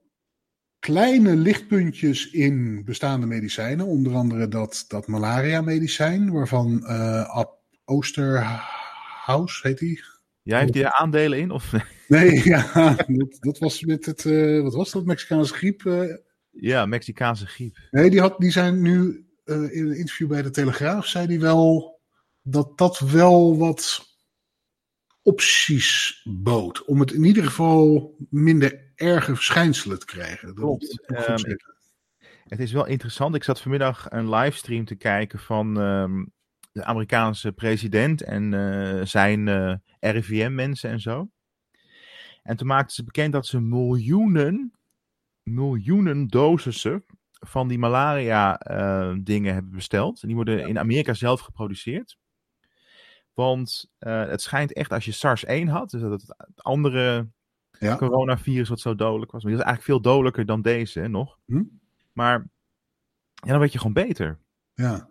kleine 0.80 1.36
lichtpuntjes 1.36 2.30
in 2.30 2.84
bestaande 2.84 3.26
medicijnen. 3.26 3.86
Onder 3.86 4.14
andere 4.14 4.48
dat, 4.48 4.84
dat 4.88 5.06
malaria-medicijn, 5.06 6.32
waarvan 6.32 6.86
eh 6.86 7.36
Ab 7.36 7.58
Oosterhuis 7.84 9.62
heet 9.62 9.78
die. 9.78 10.02
Jij 10.42 10.60
heeft 10.60 10.72
die 10.72 10.86
aandelen 10.86 11.38
in? 11.38 11.50
Of... 11.50 11.72
Nee, 12.08 12.44
ja, 12.44 12.94
dat, 13.06 13.36
dat 13.40 13.58
was 13.58 13.84
met 13.84 14.06
het, 14.06 14.24
eh, 14.24 14.60
wat 14.62 14.74
was 14.74 14.90
dat, 14.90 15.04
Mexicaanse 15.04 15.54
griep? 15.54 15.86
eh, 15.86 16.16
ja, 16.50 16.86
Mexicaanse 16.86 17.46
griep. 17.46 17.78
Nee, 17.90 18.10
die, 18.10 18.20
had, 18.20 18.38
die 18.38 18.50
zijn 18.50 18.82
nu 18.82 19.26
in 19.44 19.86
een 19.86 19.96
interview 19.96 20.28
bij 20.28 20.42
de 20.42 20.50
Telegraaf, 20.50 21.06
zei 21.06 21.26
hij 21.26 21.40
wel 21.40 22.00
dat 22.42 22.78
dat 22.78 22.98
wel 22.98 23.58
wat 23.58 24.08
opties 25.22 26.20
bood. 26.24 26.84
Om 26.84 27.00
het 27.00 27.12
in 27.12 27.24
ieder 27.24 27.44
geval 27.44 28.14
minder 28.30 28.89
erge 29.00 29.34
verschijnselen 29.34 29.98
te 29.98 30.06
krijgen. 30.06 30.54
Klopt. 30.54 31.06
Ehm. 31.06 31.54
Het 32.44 32.60
is 32.60 32.72
wel 32.72 32.86
interessant. 32.86 33.34
Ik 33.34 33.44
zat 33.44 33.60
vanmiddag 33.60 34.06
een 34.10 34.28
livestream 34.28 34.84
te 34.84 34.94
kijken 34.94 35.38
van 35.38 35.80
ehm, 35.80 36.24
de 36.72 36.84
Amerikaanse 36.84 37.52
president 37.52 38.22
en 38.22 38.54
eh, 38.54 39.04
zijn 39.04 39.48
eh, 39.48 39.74
RIVM-mensen 40.00 40.90
en 40.90 41.00
zo. 41.00 41.30
En 42.42 42.56
toen 42.56 42.66
maakten 42.66 42.94
ze 42.94 43.04
bekend 43.04 43.32
dat 43.32 43.46
ze 43.46 43.60
miljoenen, 43.60 44.72
miljoenen 45.42 46.26
dosissen 46.26 47.04
van 47.32 47.68
die 47.68 47.78
malaria-dingen 47.78 49.52
hebben 49.52 49.72
besteld. 49.72 50.22
En 50.22 50.26
die 50.26 50.36
worden 50.36 50.68
in 50.68 50.78
Amerika 50.78 51.14
zelf 51.14 51.40
geproduceerd. 51.40 52.18
Want 53.34 53.90
eh, 53.98 54.26
het 54.26 54.42
schijnt 54.42 54.72
echt, 54.72 54.92
als 54.92 55.04
je 55.04 55.12
SARS-1 55.12 55.68
had, 55.68 55.90
dus 55.90 56.00
dat 56.00 56.10
het 56.10 56.62
andere 56.62 57.28
Ja. 57.80 57.96
coronavirus 57.96 58.68
wat 58.68 58.80
zo 58.80 58.94
dodelijk 58.94 59.32
was. 59.32 59.42
Maar 59.42 59.52
die 59.52 59.60
was 59.60 59.70
eigenlijk 59.70 59.98
veel 60.02 60.12
dodelijker 60.12 60.46
dan 60.46 60.62
deze 60.62 61.00
hè, 61.00 61.08
nog. 61.08 61.38
Hm? 61.46 61.62
Maar 62.12 62.50
ja, 63.34 63.50
dan 63.50 63.58
werd 63.58 63.72
je 63.72 63.78
gewoon 63.78 63.92
beter. 63.92 64.38
Ja. 64.74 65.10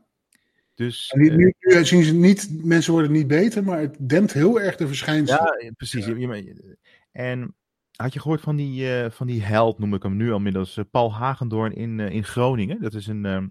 Dus 0.74 1.14
nu, 1.16 1.30
eh, 1.30 1.36
nu, 1.36 1.54
nu 1.60 1.86
zien 1.86 2.04
ze 2.04 2.14
niet, 2.14 2.64
mensen 2.64 2.94
worden 2.94 3.12
niet 3.12 3.28
beter, 3.28 3.64
maar 3.64 3.80
het 3.80 4.10
dempt 4.10 4.34
heel 4.34 4.62
erg 4.62 4.76
de 4.76 4.88
verschijnselen. 4.88 5.44
ja, 5.44 5.52
eh, 5.52 5.72
precies. 5.78 6.06
Ja. 6.06 6.42
En 7.12 7.56
had 7.96 8.14
je 8.14 8.20
gehoord 8.20 8.42
van 8.42 8.56
die, 8.56 8.94
eh, 8.94 9.12
van 9.12 9.28
die 9.28 9.42
held, 9.42 9.80
noem 9.80 9.94
ik 9.94 10.04
hem 10.04 10.16
nu 10.16 10.30
al 10.30 10.38
inmiddels, 10.38 10.78
eh, 10.78 10.86
Paul 10.92 11.14
Hagendoorn 11.14 11.76
in, 11.76 12.00
eh, 12.00 12.10
in 12.10 12.24
Groningen. 12.24 12.82
Dat 12.82 12.94
is 12.94 13.08
een, 13.08 13.26
ehm, 13.26 13.48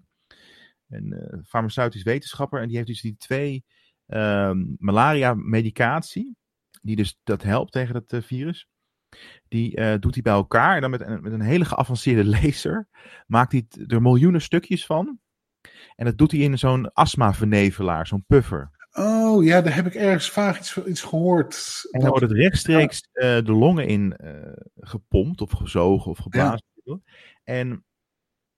een 0.89 1.13
eh, 1.13 1.39
farmaceutisch 1.45 2.03
wetenschapper 2.03 2.61
en 2.61 2.67
die 2.67 2.75
heeft 2.75 2.87
dus 2.87 3.01
die 3.01 3.17
twee 3.17 3.63
ehm, 4.05 4.65
malaria-medicatie, 4.77 6.35
die 6.81 6.95
dus 6.95 7.19
dat 7.23 7.43
helpt 7.43 7.71
tegen 7.71 7.93
dat 7.93 8.13
eh, 8.13 8.21
virus. 8.21 8.67
Die 9.47 9.75
eh, 9.75 9.99
doet 9.99 10.13
hij 10.13 10.23
bij 10.23 10.33
elkaar 10.33 10.75
en 10.75 10.81
dan 10.81 10.89
met 10.89 11.01
een, 11.01 11.21
met 11.21 11.31
een 11.31 11.41
hele 11.41 11.65
geavanceerde 11.65 12.25
laser 12.41 12.87
maakt 13.27 13.51
hij 13.51 13.65
er 13.87 14.01
miljoenen 14.01 14.41
stukjes 14.41 14.85
van. 14.85 15.19
En 15.95 16.05
dat 16.05 16.17
doet 16.17 16.31
hij 16.31 16.39
in 16.39 16.57
zo'n 16.57 16.93
astma-vernevelaar, 16.93 18.07
zo'n 18.07 18.25
puffer. 18.27 18.71
Oh 18.91 19.43
ja, 19.43 19.61
daar 19.61 19.75
heb 19.75 19.85
ik 19.85 19.95
ergens 19.95 20.29
vaag 20.29 20.57
iets, 20.57 20.77
iets 20.77 21.01
gehoord. 21.01 21.81
En 21.91 21.99
dan 21.99 22.09
wordt 22.09 22.25
het 22.25 22.37
rechtstreeks 22.37 23.07
eh, 23.11 23.35
de 23.43 23.51
longen 23.51 23.87
in 23.87 24.15
eh, 24.15 24.51
gepompt 24.75 25.41
of 25.41 25.51
gezogen 25.51 26.11
of 26.11 26.17
geblazen. 26.17 26.63
En 27.43 27.83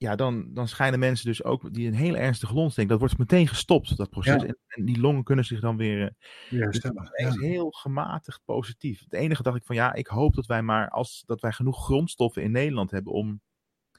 ja, 0.01 0.15
dan, 0.15 0.45
dan 0.53 0.67
schijnen 0.67 0.99
mensen 0.99 1.25
dus 1.25 1.43
ook 1.43 1.73
die 1.73 1.87
een 1.87 1.93
heel 1.93 2.15
ernstige 2.15 2.53
longontsteking, 2.53 2.91
dat 2.91 2.99
wordt 3.01 3.17
meteen 3.17 3.47
gestopt, 3.47 3.97
dat 3.97 4.09
proces. 4.09 4.41
Ja. 4.41 4.47
En, 4.47 4.57
en 4.67 4.85
die 4.85 4.99
longen 4.99 5.23
kunnen 5.23 5.45
zich 5.45 5.59
dan 5.59 5.77
weer... 5.77 6.01
eh, 6.01 6.07
Ja, 6.07 6.09
dus 6.49 6.59
herstellen. 6.59 7.09
het 7.11 7.27
is 7.27 7.41
Ja. 7.41 7.47
heel 7.47 7.69
gematigd 7.71 8.41
positief. 8.45 8.99
Het 9.03 9.13
enige 9.13 9.43
dacht 9.43 9.57
ik 9.57 9.63
van 9.65 9.75
ja, 9.75 9.93
ik 9.93 10.07
hoop 10.07 10.33
dat 10.35 10.45
wij 10.45 10.61
maar 10.61 10.89
als 10.89 11.23
dat 11.25 11.41
wij 11.41 11.51
genoeg 11.51 11.83
grondstoffen 11.83 12.43
in 12.43 12.51
Nederland 12.51 12.91
hebben 12.91 13.13
om. 13.13 13.41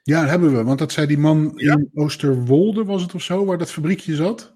Ja, 0.02 0.20
dat 0.20 0.30
hebben 0.30 0.52
we. 0.52 0.64
Want 0.64 0.78
dat 0.78 0.92
zei 0.92 1.06
die 1.06 1.18
man 1.18 1.52
Ja. 1.56 1.72
in 1.72 1.90
Oosterwolde, 1.94 2.84
was 2.84 3.02
het 3.02 3.14
of 3.14 3.22
zo, 3.22 3.44
waar 3.44 3.58
dat 3.58 3.70
fabriekje 3.72 4.14
zat. 4.14 4.54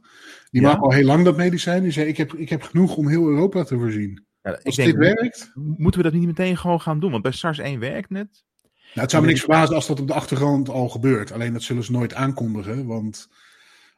Die 0.50 0.62
Ja. 0.62 0.68
maakt 0.68 0.80
al 0.82 0.92
heel 0.92 1.06
lang 1.06 1.24
dat 1.24 1.36
medicijn. 1.36 1.82
Die 1.82 1.92
zei, 1.92 2.06
ik 2.06 2.16
heb, 2.16 2.32
ik 2.32 2.48
heb 2.48 2.62
genoeg 2.62 2.96
om 2.96 3.08
heel 3.08 3.28
Europa 3.28 3.62
te 3.64 3.78
voorzien. 3.78 4.24
Ja, 4.42 4.58
ik 4.58 4.64
Als 4.64 4.76
denk, 4.76 4.88
dit 4.88 4.98
werkt... 4.98 5.50
moeten 5.54 6.00
we 6.02 6.10
dat 6.10 6.18
niet 6.18 6.26
meteen 6.28 6.56
gewoon 6.56 6.80
gaan 6.80 7.00
doen? 7.00 7.10
Want 7.10 7.22
bij 7.22 7.32
SARS 7.32 7.58
1 7.58 7.78
werkt 7.80 8.10
net. 8.10 8.44
Nou, 8.96 9.08
het 9.08 9.10
zou 9.10 9.22
me 9.22 9.28
niks 9.28 9.40
verbazen 9.44 9.74
als 9.74 9.86
dat 9.86 10.00
op 10.00 10.06
de 10.06 10.12
achtergrond 10.14 10.68
al 10.68 10.88
gebeurt. 10.88 11.32
Alleen 11.32 11.52
dat 11.52 11.62
zullen 11.62 11.84
ze 11.84 11.92
nooit 11.92 12.14
aankondigen. 12.14 12.86
Want 12.86 13.28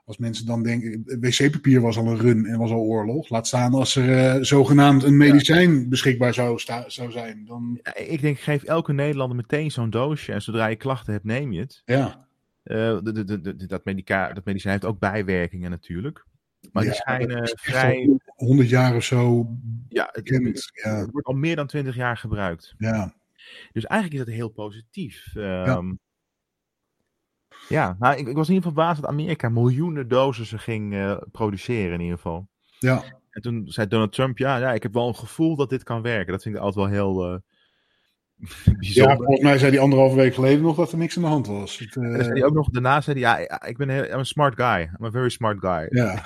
als 0.05 0.17
mensen 0.19 0.47
dan 0.47 0.63
denken... 0.63 1.03
wc-papier 1.21 1.81
was 1.81 1.97
al 1.97 2.07
een 2.07 2.19
run 2.19 2.47
en 2.47 2.59
was 2.59 2.71
al 2.71 2.81
oorlog. 2.81 3.29
Laat 3.29 3.47
staan 3.47 3.75
als 3.75 3.97
er 3.97 4.19
eh, 4.37 4.43
zogenaamd 4.43 5.03
een 5.03 5.17
medicijn 5.17 5.89
beschikbaar 5.89 6.35
zou, 6.35 6.59
sta- 6.59 6.85
zou 6.89 7.11
zijn. 7.11 7.45
Dan, 7.47 7.81
Ja, 7.83 7.97
Ik 7.97 8.21
denk, 8.21 8.39
geef 8.39 8.63
elke 8.63 8.93
Nederlander 8.93 9.37
meteen 9.37 9.71
zo'n 9.71 9.91
doosje. 9.91 10.33
En 10.33 10.43
zodra 10.43 10.67
je 10.67 10.77
klachten 10.77 11.13
hebt, 11.13 11.25
neem 11.25 11.53
je 11.53 11.61
het. 11.61 11.83
ja. 11.85 12.27
Eh, 12.63 12.99
de- 13.03 13.13
de- 13.13 13.25
de- 13.41 13.57
de- 13.57 13.67
dat, 13.67 13.85
medica, 13.85 14.33
dat 14.33 14.45
medicijn 14.45 14.73
heeft 14.73 14.85
ook 14.87 14.99
bijwerkingen 14.99 15.71
natuurlijk. 15.71 16.25
Maar 16.73 16.83
die 16.83 16.93
schijnen 16.93 17.43
is 17.43 17.53
echt 17.53 17.63
vrij. 17.65 18.09
al 18.37 18.47
100 18.47 18.69
jaar 18.69 18.97
of 18.97 19.05
zo 19.05 19.49
Ja, 19.89 20.09
het. 20.13 20.71
Ja, 20.85 20.97
het 20.99 21.11
wordt 21.11 21.27
al 21.27 21.35
meer 21.35 21.57
dan 21.57 21.67
20 21.67 21.95
jaar 21.97 22.17
gebruikt. 22.17 22.75
ja. 22.79 23.17
Dus 23.73 23.85
eigenlijk 23.85 24.21
is 24.21 24.27
dat 24.27 24.37
heel 24.37 24.49
positief. 24.49 25.37
Ehm, 25.37 25.93
ja. 27.69 27.97
nou, 27.99 28.17
ik, 28.17 28.29
ik 28.29 28.37
was 28.37 28.49
in 28.49 28.55
ieder 28.55 28.69
geval 28.69 28.85
verbaasd 28.85 29.01
dat 29.01 29.11
Amerika 29.11 29.49
miljoenen 29.49 30.09
dosissen 30.09 30.59
ging 30.59 30.95
eh, 30.95 31.17
produceren 31.33 31.93
in 31.93 32.01
ieder 32.01 32.17
geval. 32.17 32.49
ja. 32.79 33.17
En 33.31 33.45
toen 33.45 33.63
zei 33.67 33.87
Donald 33.87 34.13
Trump, 34.13 34.39
ja, 34.39 34.57
ja, 34.57 34.73
ik 34.73 34.83
heb 34.83 34.93
wel 34.93 35.09
een 35.09 35.15
gevoel 35.15 35.57
dat 35.57 35.71
dit 35.71 35.83
kan 35.83 36.03
werken. 36.03 36.33
Dat 36.33 36.43
vind 36.43 36.55
ik 36.55 36.61
altijd 36.61 36.85
wel 36.85 36.95
heel 36.95 37.33
eh, 37.33 37.39
Ja, 38.81 39.17
volgens 39.17 39.41
mij 39.41 39.59
zei 39.59 39.71
hij 39.71 39.81
anderhalve 39.81 40.17
week 40.17 40.35
geleden 40.35 40.63
nog 40.63 40.77
dat 40.77 40.93
er 40.93 40.99
niks 40.99 41.17
aan 41.17 41.23
de 41.23 41.29
hand 41.29 41.47
was. 41.47 41.79
Het, 41.79 41.93
zei 41.93 42.33
hij 42.33 42.45
ook 42.45 42.55
nog, 42.55 42.71
daarna 42.71 43.01
zei 43.01 43.21
hij, 43.21 43.47
ja, 43.49 43.67
ik 43.67 43.77
ben 43.77 43.89
heel, 43.89 44.13
a 44.13 44.25
smart 44.25 44.55
guy. 44.55 44.81
I'm 44.99 45.05
a 45.05 45.11
very 45.11 45.29
smart 45.29 45.59
guy. 45.61 45.87
ja. 45.91 46.23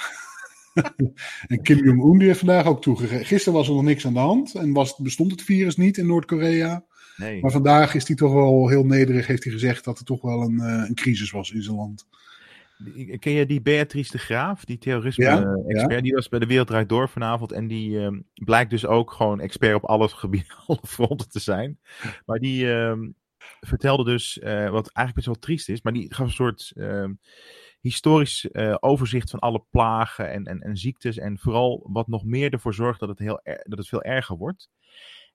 en 1.47 1.63
Kim 1.63 1.85
Jong-un 1.85 2.19
die 2.19 2.27
heeft 2.27 2.39
vandaag 2.39 2.67
ook 2.67 2.83
toegegeven. 2.83 3.27
Gisteren 3.27 3.59
was 3.59 3.69
er 3.69 3.75
nog 3.75 3.83
niks 3.83 4.07
aan 4.07 4.13
de 4.13 4.19
hand 4.19 4.55
en 4.55 4.73
was, 4.73 4.97
bestond 4.97 5.31
het 5.31 5.43
virus 5.43 5.77
niet 5.77 5.99
in 5.99 6.07
Noord-Korea. 6.07 6.85
Nee. 7.17 7.41
Maar 7.41 7.51
vandaag 7.51 7.95
is 7.95 8.07
hij 8.07 8.17
toch 8.17 8.33
wel 8.33 8.69
heel 8.69 8.85
nederig, 8.85 9.27
heeft 9.27 9.45
hij 9.45 9.53
gezegd 9.53 9.85
dat 9.85 9.99
er 9.99 10.05
toch 10.05 10.23
wel 10.23 10.41
een, 10.43 10.61
eh, 10.61 10.89
een 10.89 10.95
crisis 10.95 11.31
was 11.31 11.51
in 11.51 11.63
zijn 11.63 11.77
land. 11.77 12.07
Ken 13.19 13.33
je 13.33 13.47
die 13.47 13.61
Beatrice 13.63 14.13
de 14.13 14.19
Graaf, 14.19 14.65
die 14.65 14.77
Ja, 14.77 14.81
terrorisme-expert? 14.83 16.03
Die 16.03 16.15
was 16.15 16.29
bij 16.29 16.39
de 16.39 16.47
Wereld 16.47 16.67
Draait 16.67 16.89
Door 16.89 17.09
vanavond. 17.09 17.53
En 17.53 17.67
die 17.69 18.01
ehm, 18.01 18.21
blijkt 18.35 18.71
dus 18.71 18.87
ook 18.87 19.13
gewoon 19.13 19.41
expert 19.41 19.75
op 19.75 19.85
alle 19.85 20.09
gebieden, 20.23 20.57
alle 20.67 20.81
fronten 20.87 21.29
te 21.29 21.41
zijn. 21.41 21.79
Maar 22.27 22.39
die 22.39 22.73
ehm, 22.73 23.11
vertelde 23.61 24.05
dus, 24.05 24.39
eh, 24.39 24.53
wat 24.71 24.89
eigenlijk 24.93 25.15
best 25.15 25.27
wel 25.27 25.39
triest 25.39 25.69
is, 25.69 25.83
maar 25.83 25.93
die 25.93 26.15
gaf 26.15 26.27
een 26.27 26.33
soort 26.33 26.73
ehm, 26.75 27.13
historisch 27.81 28.51
eh, 28.51 28.75
overzicht 28.81 29.31
van 29.31 29.39
alle 29.39 29.65
plagen 29.71 30.31
en, 30.31 30.45
en, 30.45 30.61
en 30.61 30.77
ziektes. 30.77 31.19
En 31.19 31.39
vooral 31.39 31.89
wat 31.93 32.09
nog 32.09 32.25
meer 32.25 32.53
ervoor 32.53 32.75
zorgt 32.75 33.01
dat 33.01 33.09
het, 33.09 33.19
heel 33.19 33.41
er- 33.43 33.65
dat 33.69 33.79
het 33.79 33.89
veel 33.89 34.03
erger 34.03 34.37
wordt. 34.37 34.71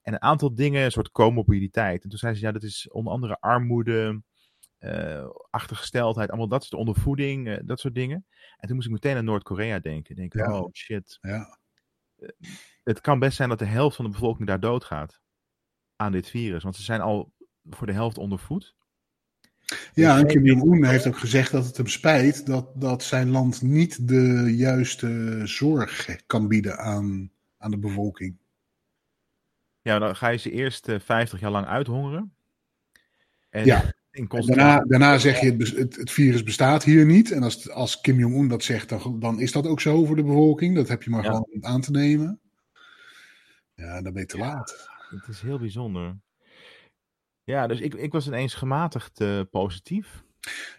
En 0.07 0.13
een 0.13 0.21
aantal 0.21 0.55
dingen, 0.55 0.83
een 0.83 0.91
soort 0.91 1.11
comorbiditeit. 1.11 2.03
En 2.03 2.09
toen 2.09 2.19
zei 2.19 2.33
ze, 2.33 2.41
ja, 2.41 2.51
dat 2.51 2.63
is 2.63 2.89
onder 2.91 3.13
andere 3.13 3.37
armoede, 3.39 4.21
eh, 4.77 5.27
achtergesteldheid, 5.49 6.29
allemaal 6.29 6.47
dat 6.47 6.63
soort 6.65 6.79
ondervoeding, 6.81 7.47
eh, 7.47 7.57
dat 7.65 7.79
soort 7.79 7.95
dingen. 7.95 8.25
En 8.57 8.67
toen 8.67 8.75
moest 8.75 8.87
ik 8.87 8.93
meteen 8.93 9.17
aan 9.17 9.25
Noord-Korea 9.25 9.79
denken. 9.79 10.15
Denk, 10.15 10.33
Ja. 10.33 10.59
oh 10.59 10.69
shit. 10.73 11.17
Ja, 11.21 11.57
Het 12.83 13.01
kan 13.01 13.19
best 13.19 13.35
zijn 13.37 13.49
dat 13.49 13.59
de 13.59 13.65
helft 13.65 13.95
van 13.95 14.05
de 14.05 14.11
bevolking 14.11 14.47
daar 14.47 14.59
doodgaat 14.59 15.21
aan 15.95 16.11
dit 16.11 16.29
virus. 16.29 16.63
Want 16.63 16.75
ze 16.75 16.83
zijn 16.83 17.01
al 17.01 17.33
voor 17.69 17.87
de 17.87 17.93
helft 17.93 18.17
ondervoed. 18.17 18.75
ja 19.93 20.17
en 20.17 20.27
Kim 20.27 20.45
Jong-un 20.45 20.85
heeft 20.85 21.07
ook 21.07 21.17
gezegd 21.17 21.51
dat 21.51 21.65
het 21.65 21.77
hem 21.77 21.87
spijt 21.87 22.45
dat, 22.45 22.81
dat 22.81 23.03
zijn 23.03 23.29
land 23.29 23.61
niet 23.61 24.07
de 24.07 24.53
juiste 24.55 25.41
zorg 25.43 26.19
kan 26.25 26.47
bieden 26.47 26.77
aan, 26.77 27.31
aan 27.57 27.71
de 27.71 27.79
bevolking. 27.79 28.37
Ja, 29.87 29.99
dan 29.99 30.15
ga 30.15 30.27
je 30.27 30.37
ze 30.37 30.51
eerst 30.51 30.87
eh, 30.87 30.99
50 30.99 31.39
jaar 31.39 31.51
lang 31.51 31.65
uithongeren. 31.65 32.33
En 33.49 33.65
Ja. 33.65 33.93
in 34.11 34.27
daarna, 34.27 34.79
daarna 34.79 35.17
zeg 35.17 35.39
je, 35.39 35.51
het, 35.51 35.75
het, 35.75 35.95
het 35.95 36.11
virus 36.11 36.43
bestaat 36.43 36.83
hier 36.83 37.05
niet. 37.05 37.31
En 37.31 37.43
als, 37.43 37.69
als 37.69 38.01
Kim 38.01 38.19
Jong-un 38.19 38.47
dat 38.47 38.63
zegt, 38.63 38.89
dan, 38.89 39.19
dan 39.19 39.39
is 39.39 39.51
dat 39.51 39.67
ook 39.67 39.81
zo 39.81 40.05
voor 40.05 40.15
de 40.15 40.23
bevolking. 40.23 40.75
Dat 40.75 40.87
heb 40.87 41.03
je 41.03 41.09
maar 41.09 41.23
Ja. 41.23 41.29
gewoon 41.29 41.57
aan 41.65 41.81
te 41.81 41.91
nemen. 41.91 42.39
Ja, 43.75 44.01
dan 44.01 44.13
ben 44.13 44.21
je 44.21 44.27
te 44.27 44.37
laat. 44.37 44.89
Het 45.09 45.27
is 45.27 45.41
heel 45.41 45.59
bijzonder. 45.59 46.17
Ja, 47.43 47.67
dus 47.67 47.79
ik, 47.79 47.93
ik 47.93 48.11
was 48.11 48.27
ineens 48.27 48.53
gematigd 48.53 49.21
eh, 49.21 49.41
positief. 49.51 50.23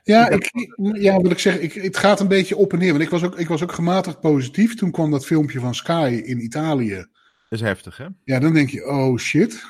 Ja, 0.03 0.29
ik, 0.29 0.51
ja 0.93 1.21
wat 1.21 1.31
ik 1.31 1.39
zeg, 1.39 1.59
ik, 1.59 1.73
het 1.73 1.97
gaat 1.97 2.21
een 2.21 2.29
beetje 2.29 2.57
op 2.57 2.73
en 2.73 2.79
neer. 2.79 2.91
Want 2.91 3.03
ik 3.03 3.11
was, 3.11 3.25
ook, 3.25 3.39
ik 3.39 3.49
was 3.49 3.63
ook 3.63 3.73
gematigd 3.73 4.21
positief. 4.21 4.75
Toen 4.75 4.91
kwam 4.91 5.11
dat 5.11 5.27
filmpje 5.27 5.61
van 5.61 5.75
Sky 5.75 6.21
in 6.25 6.43
Italië. 6.43 7.07
Dat 7.49 7.59
is 7.59 7.67
heftig, 7.67 7.97
hè? 7.97 8.07
Ja, 8.25 8.39
dan 8.39 8.53
denk 8.53 8.69
je, 8.71 8.87
oh 8.87 9.19
shit. 9.19 9.65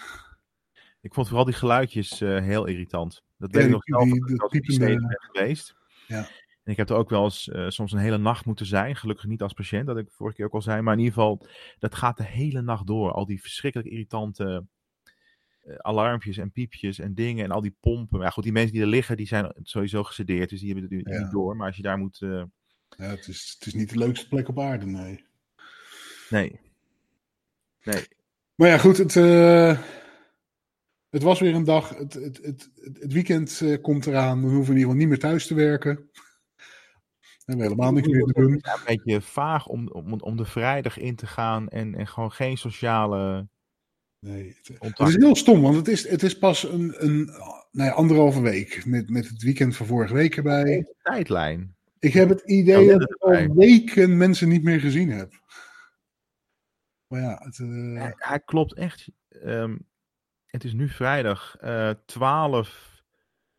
Ik 1.00 1.14
vond 1.14 1.26
vooral 1.26 1.44
die 1.44 1.54
geluidjes 1.54 2.20
eh, 2.20 2.40
heel 2.40 2.66
irritant. 2.66 3.22
Dat 3.36 3.52
Ja, 3.52 3.58
weet 3.58 3.66
ik 3.66 3.72
nog 3.72 3.84
zelf, 3.84 4.02
die- 4.02 4.14
ik 4.68 4.78
ben 4.78 5.18
geweest. 5.32 5.76
Ja. 6.06 6.18
En 6.64 6.72
ik 6.72 6.76
heb 6.76 6.88
er 6.90 6.96
ook 6.96 7.10
wel 7.10 7.24
eens 7.24 7.48
eh, 7.48 7.68
soms 7.68 7.92
een 7.92 7.98
hele 7.98 8.18
nacht 8.18 8.44
moeten 8.44 8.66
zijn. 8.66 8.96
Gelukkig 8.96 9.26
niet 9.26 9.42
als 9.42 9.52
patiënt, 9.52 9.86
dat 9.86 9.96
ik 9.98 10.10
vorige 10.10 10.36
keer 10.36 10.44
ook 10.46 10.52
al 10.52 10.62
zei. 10.62 10.82
Maar 10.82 10.92
in 10.92 10.98
ieder 10.98 11.14
geval, 11.14 11.46
dat 11.78 11.94
gaat 11.94 12.16
de 12.16 12.24
hele 12.24 12.62
nacht 12.62 12.86
door. 12.86 13.12
Al 13.12 13.26
die 13.26 13.40
verschrikkelijk 13.40 13.90
irritante 13.90 14.66
uh, 15.64 15.74
alarmpjes 15.76 16.36
en 16.36 16.52
piepjes 16.52 16.98
en 16.98 17.14
dingen 17.14 17.44
en 17.44 17.50
al 17.50 17.60
die 17.60 17.76
pompen. 17.80 18.18
Maar 18.18 18.32
goed, 18.32 18.44
die 18.44 18.52
mensen 18.52 18.72
die 18.72 18.82
er 18.82 18.88
liggen, 18.88 19.16
die 19.16 19.26
zijn 19.26 19.52
sowieso 19.62 20.02
gesedeerd. 20.04 20.50
Dus 20.50 20.60
die 20.60 20.72
hebben 20.72 20.98
het 20.98 21.08
ja. 21.08 21.20
niet 21.22 21.30
door. 21.30 21.56
Maar 21.56 21.66
als 21.66 21.76
je 21.76 21.82
daar 21.82 21.98
moet... 21.98 22.18
Ja, 22.18 22.48
het 22.96 23.28
is, 23.28 23.54
het 23.58 23.66
is 23.66 23.74
niet 23.74 23.90
de 23.90 23.98
leukste 23.98 24.28
plek 24.28 24.48
op 24.48 24.58
aarde, 24.58 24.86
nee. 24.86 25.24
Nee. 26.30 26.60
Nee. 27.92 28.06
Maar 28.54 28.68
ja, 28.68 28.78
goed, 28.78 28.96
het, 28.96 29.14
het 31.08 31.22
was 31.22 31.40
weer 31.40 31.54
een 31.54 31.64
dag. 31.64 31.88
Het, 31.88 32.14
het, 32.14 32.40
het, 32.42 32.70
het 33.00 33.12
weekend 33.12 33.62
komt 33.82 34.06
eraan. 34.06 34.40
We 34.40 34.48
hoeven 34.48 34.74
in 34.74 34.78
ieder 34.78 34.80
geval 34.80 34.96
niet 34.96 35.08
meer 35.08 35.18
thuis 35.18 35.46
te 35.46 35.54
werken 35.54 36.10
hebben 37.48 37.66
helemaal 37.66 37.92
niks 37.92 38.08
meer 38.08 38.24
te 38.24 38.40
doen. 38.40 38.52
Het 38.52 38.66
is 38.66 38.72
een 38.72 38.96
beetje 38.96 39.20
vaag 39.20 39.66
om, 39.66 39.88
om, 39.88 40.12
om 40.12 40.36
de 40.36 40.44
vrijdag 40.44 40.98
in 40.98 41.16
te 41.16 41.26
gaan 41.26 41.68
en, 41.68 41.94
en 41.94 42.06
gewoon 42.06 42.32
geen 42.32 42.56
sociale. 42.56 43.48
Nee, 44.20 44.56
het, 44.62 44.96
het 44.96 45.08
is 45.08 45.16
heel 45.16 45.36
stom, 45.36 45.60
want 45.60 45.76
het 45.76 45.88
is, 45.88 46.08
het 46.08 46.22
is 46.22 46.38
pas 46.38 46.62
een, 46.62 46.94
een 46.98 47.24
nou 47.70 47.88
ja, 47.88 47.90
anderhalve 47.90 48.40
week 48.40 48.86
met, 48.86 49.10
met 49.10 49.28
het 49.28 49.42
weekend 49.42 49.76
van 49.76 49.86
vorige 49.86 50.14
week 50.14 50.36
erbij. 50.36 50.86
tijdlijn. 51.02 51.76
Ik 51.98 52.12
heb 52.12 52.28
het 52.28 52.40
idee 52.40 52.88
dat 52.88 53.02
ik 53.02 53.16
al 53.18 53.54
weken 53.54 54.16
mensen 54.16 54.48
niet 54.48 54.62
meer 54.62 54.80
gezien 54.80 55.10
heb. 55.10 55.32
Maar 57.08 57.20
ja, 57.20 57.40
het, 57.42 57.58
uh... 57.58 58.00
hij, 58.00 58.14
hij, 58.16 58.40
klopt 58.40 58.74
echt. 58.74 59.08
Um, 59.28 59.86
het 60.46 60.64
is 60.64 60.72
nu 60.72 60.88
vrijdag 60.88 61.56
uh, 61.60 61.90
12. 62.06 63.02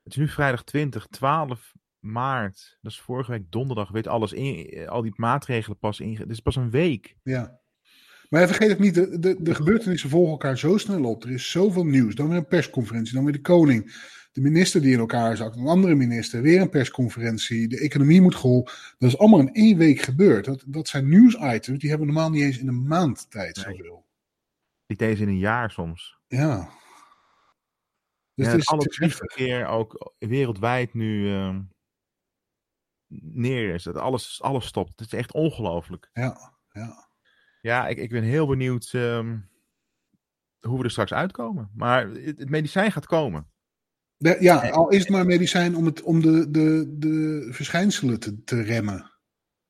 Het 0.03 0.13
is 0.13 0.19
nu 0.19 0.27
vrijdag 0.27 0.63
20, 0.63 1.07
12 1.07 1.73
maart, 1.99 2.77
dat 2.81 2.91
is 2.91 2.99
vorige 2.99 3.31
week 3.31 3.51
donderdag, 3.51 3.89
weet 3.89 4.07
alles, 4.07 4.33
in, 4.33 4.69
eh, 4.69 4.87
al 4.87 5.01
die 5.01 5.13
maatregelen 5.15 5.77
pas 5.77 5.99
in. 5.99 6.15
Het 6.15 6.29
is 6.29 6.39
pas 6.39 6.55
een 6.55 6.69
week. 6.69 7.17
Ja. 7.23 7.59
Maar 8.29 8.47
vergeet 8.47 8.71
ook 8.71 8.79
niet, 8.79 8.93
de, 8.93 9.19
de, 9.19 9.35
de 9.39 9.55
gebeurtenissen 9.55 10.09
volgen 10.09 10.31
elkaar 10.31 10.57
zo 10.57 10.77
snel 10.77 11.03
op. 11.03 11.23
Er 11.23 11.31
is 11.31 11.51
zoveel 11.51 11.85
nieuws. 11.85 12.15
Dan 12.15 12.29
weer 12.29 12.37
een 12.37 12.47
persconferentie, 12.47 13.13
dan 13.13 13.23
weer 13.23 13.33
de 13.33 13.41
koning. 13.41 14.07
De 14.31 14.41
minister 14.41 14.81
die 14.81 14.93
in 14.93 14.99
elkaar 14.99 15.37
zakt, 15.37 15.55
een 15.55 15.67
andere 15.67 15.95
minister, 15.95 16.41
weer 16.41 16.61
een 16.61 16.69
persconferentie. 16.69 17.67
De 17.67 17.79
economie 17.79 18.21
moet 18.21 18.35
geholpen. 18.35 18.73
Dat 18.97 19.09
is 19.09 19.17
allemaal 19.17 19.39
in 19.39 19.53
één 19.53 19.77
week 19.77 20.01
gebeurd. 20.01 20.45
Dat, 20.45 20.63
dat 20.67 20.87
zijn 20.87 21.09
nieuwsitems, 21.09 21.79
die 21.79 21.89
hebben 21.89 22.07
normaal 22.07 22.29
niet 22.29 22.43
eens 22.43 22.57
in 22.57 22.67
een 22.67 22.87
maand 22.87 23.31
tijd 23.31 23.55
nee. 23.55 23.65
zoveel. 23.65 24.05
Niet 24.87 25.01
eens 25.01 25.19
in 25.19 25.27
een 25.27 25.37
jaar 25.37 25.71
soms. 25.71 26.17
Ja. 26.27 26.69
Dus 28.33 28.45
ja, 28.45 28.51
het 28.51 28.61
is, 28.61 28.67
alle 28.67 29.27
keer 29.35 29.67
ook 29.67 30.13
wereldwijd 30.17 30.93
nu... 30.93 31.25
Uh 31.25 31.59
neer 33.09 33.73
is. 33.73 33.83
Dat 33.83 33.95
alles, 33.95 34.41
alles 34.41 34.65
stopt. 34.65 34.99
Het 34.99 35.13
is 35.13 35.19
echt 35.19 35.33
ongelooflijk. 35.33 36.09
Ja, 36.13 36.53
ja. 36.71 37.08
Ja, 37.61 37.87
ik, 37.87 37.97
ik 37.97 38.09
ben 38.09 38.23
heel 38.23 38.47
benieuwd 38.47 38.91
um, 38.93 39.49
hoe 40.59 40.77
we 40.77 40.83
er 40.83 40.91
straks 40.91 41.13
uitkomen. 41.13 41.69
Maar 41.75 42.09
het, 42.09 42.39
het 42.39 42.49
medicijn 42.49 42.91
gaat 42.91 43.05
komen. 43.05 43.47
De, 44.17 44.37
ja, 44.39 44.69
al 44.69 44.89
is 44.89 44.99
het 44.99 45.09
maar 45.09 45.25
medicijn 45.25 45.75
om, 45.75 45.85
het, 45.85 46.01
om 46.01 46.21
de, 46.21 46.51
de, 46.51 46.95
de 46.97 47.47
verschijnselen 47.51 48.19
te, 48.19 48.43
te 48.43 48.61
remmen. 48.61 49.11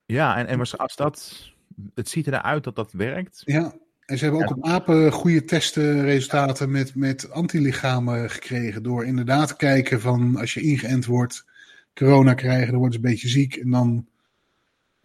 Ja, 0.06 0.38
en, 0.38 0.48
en 0.48 0.60
als 0.60 0.96
dat. 0.96 1.48
Het 1.94 2.10
ziet 2.10 2.28
eruit 2.28 2.64
dat 2.64 2.76
dat 2.76 2.92
werkt. 2.92 3.42
Ja, 3.46 3.74
en 4.06 4.18
ze 4.18 4.24
hebben 4.24 4.42
ook 4.42 4.50
ja. 4.50 4.56
op 4.56 4.66
apen 4.66 5.12
goede 5.12 5.44
testenresultaten 5.44 6.72
met, 6.72 6.96
met 6.96 7.32
antilichamen 7.32 8.30
gekregen. 8.30 8.84
Door 8.84 9.06
inderdaad 9.06 9.48
te 9.48 9.56
kijken 9.56 10.02
van 10.02 10.36
als 10.36 10.54
je 10.54 10.62
ingeënt 10.62 11.06
wordt, 11.06 11.46
corona 11.94 12.34
krijgen, 12.34 12.68
dan 12.68 12.80
worden 12.80 13.00
ze 13.00 13.06
een 13.06 13.12
beetje 13.12 13.28
ziek 13.28 13.56
en 13.56 13.70
dan 13.70 14.08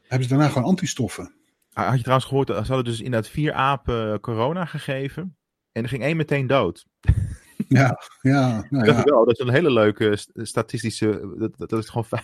hebben 0.02 0.28
ze 0.28 0.34
daarna 0.34 0.48
gewoon 0.48 0.68
antistoffen. 0.68 1.32
Had 1.74 1.96
je 1.96 2.00
trouwens 2.00 2.28
gehoord, 2.28 2.48
ze 2.48 2.54
hadden 2.54 2.84
dus 2.84 3.00
inderdaad 3.00 3.30
vier 3.30 3.52
apen 3.52 4.20
corona 4.20 4.64
gegeven 4.64 5.36
en 5.72 5.82
er 5.82 5.88
ging 5.88 6.02
één 6.02 6.16
meteen 6.16 6.46
dood. 6.46 6.84
Ja, 7.68 7.98
ja. 8.20 8.66
Nou 8.70 8.84
dat, 8.84 8.96
ja. 8.96 9.02
Wel, 9.02 9.24
dat 9.24 9.38
is 9.38 9.46
een 9.46 9.52
hele 9.52 9.70
leuke 9.72 10.18
statistische. 10.34 11.34
Dat, 11.38 11.68
dat 11.70 11.82
is 11.82 11.88
gewoon 11.88 12.06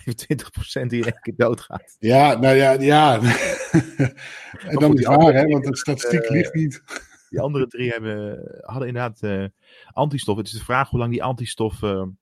25% 0.84 0.86
die 0.86 0.98
in 0.98 1.04
één 1.04 1.20
keer 1.20 1.36
doodgaat. 1.36 1.96
Ja, 1.98 2.38
nou 2.38 2.56
ja, 2.56 2.72
ja. 2.72 3.20
en 4.68 4.76
dan 4.78 4.98
is 4.98 5.06
waar, 5.06 5.34
hè, 5.34 5.46
want 5.46 5.64
de 5.64 5.76
statistiek 5.76 6.22
uh, 6.22 6.30
ligt 6.30 6.54
niet. 6.54 6.82
Die 7.28 7.40
andere 7.40 7.66
drie 7.66 7.90
hebben, 7.90 8.38
hadden 8.60 8.88
inderdaad 8.88 9.22
uh, 9.22 9.44
antistoffen. 9.92 10.44
Het 10.44 10.52
is 10.52 10.58
de 10.58 10.64
vraag 10.64 10.90
hoe 10.90 10.98
lang 10.98 11.10
die 11.10 11.22
antistoffen 11.22 12.18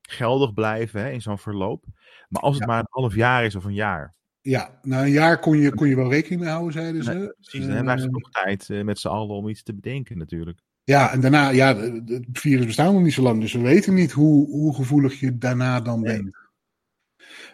geldig 0.00 0.54
blijven 0.54 1.00
hè, 1.00 1.10
in 1.10 1.22
zo'n 1.22 1.38
verloop. 1.38 1.84
Maar 2.28 2.42
als 2.42 2.54
het 2.54 2.64
ja. 2.64 2.70
maar 2.70 2.80
een 2.80 2.86
half 2.88 3.14
jaar 3.14 3.44
is 3.44 3.54
of 3.54 3.64
een 3.64 3.74
jaar. 3.74 4.15
Ja, 4.46 4.78
na 4.82 5.02
een 5.02 5.10
jaar 5.10 5.38
kon 5.38 5.58
je, 5.58 5.74
kon 5.74 5.88
je 5.88 5.96
wel 5.96 6.10
rekening 6.10 6.40
mee 6.40 6.50
houden, 6.50 6.72
zeiden 6.72 7.04
ze. 7.04 7.12
Nee, 7.12 7.32
precies, 7.40 7.66
dan 7.66 7.74
hebben 7.74 7.98
ze 7.98 8.08
nog 8.08 8.30
tijd 8.30 8.68
uh, 8.68 8.84
met 8.84 8.98
z'n 8.98 9.08
allen 9.08 9.36
om 9.36 9.48
iets 9.48 9.62
te 9.62 9.74
bedenken 9.74 10.18
natuurlijk. 10.18 10.60
Ja, 10.84 11.12
en 11.12 11.20
daarna, 11.20 11.48
ja, 11.48 11.76
het 11.76 12.24
virus 12.32 12.66
bestaat 12.66 12.92
nog 12.92 13.02
niet 13.02 13.12
zo 13.12 13.22
lang, 13.22 13.40
dus 13.40 13.52
we 13.52 13.60
weten 13.60 13.94
niet 13.94 14.12
hoe, 14.12 14.46
hoe 14.46 14.74
gevoelig 14.74 15.20
je 15.20 15.38
daarna 15.38 15.80
dan 15.80 16.00
nee. 16.00 16.16
bent. 16.16 16.36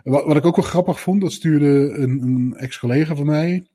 Wat, 0.02 0.24
wat, 0.24 0.37
ik 0.37 0.44
ook 0.44 0.57
wel 0.57 0.64
grappig 0.64 1.00
vond, 1.00 1.20
dat 1.20 1.33
stuurde 1.33 1.94
een, 1.96 2.22
een 2.22 2.55
ex-collega 2.57 3.14
van 3.14 3.26
mij. 3.26 3.66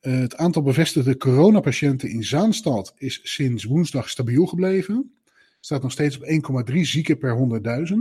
Uh, 0.00 0.18
het 0.18 0.36
aantal 0.36 0.62
bevestigde 0.62 1.16
coronapatiënten 1.16 2.10
in 2.10 2.24
Zaanstad 2.24 2.92
is 2.96 3.20
sinds 3.22 3.64
woensdag 3.64 4.08
stabiel 4.08 4.46
gebleven. 4.46 5.14
Staat 5.60 5.82
nog 5.82 5.92
steeds 5.92 6.18
op 6.18 6.70
1,3 6.70 6.80
zieken 6.80 7.18
per 7.18 7.60
100.000. 7.90 7.94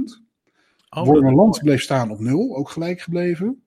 Oh, 0.89 1.05
Wormerland 1.05 1.60
bleef 1.60 1.81
staan 1.81 2.12
op 2.12 2.19
0, 2.19 2.55
ook 2.55 2.69
gelijk 2.69 3.01
gebleven. 3.01 3.62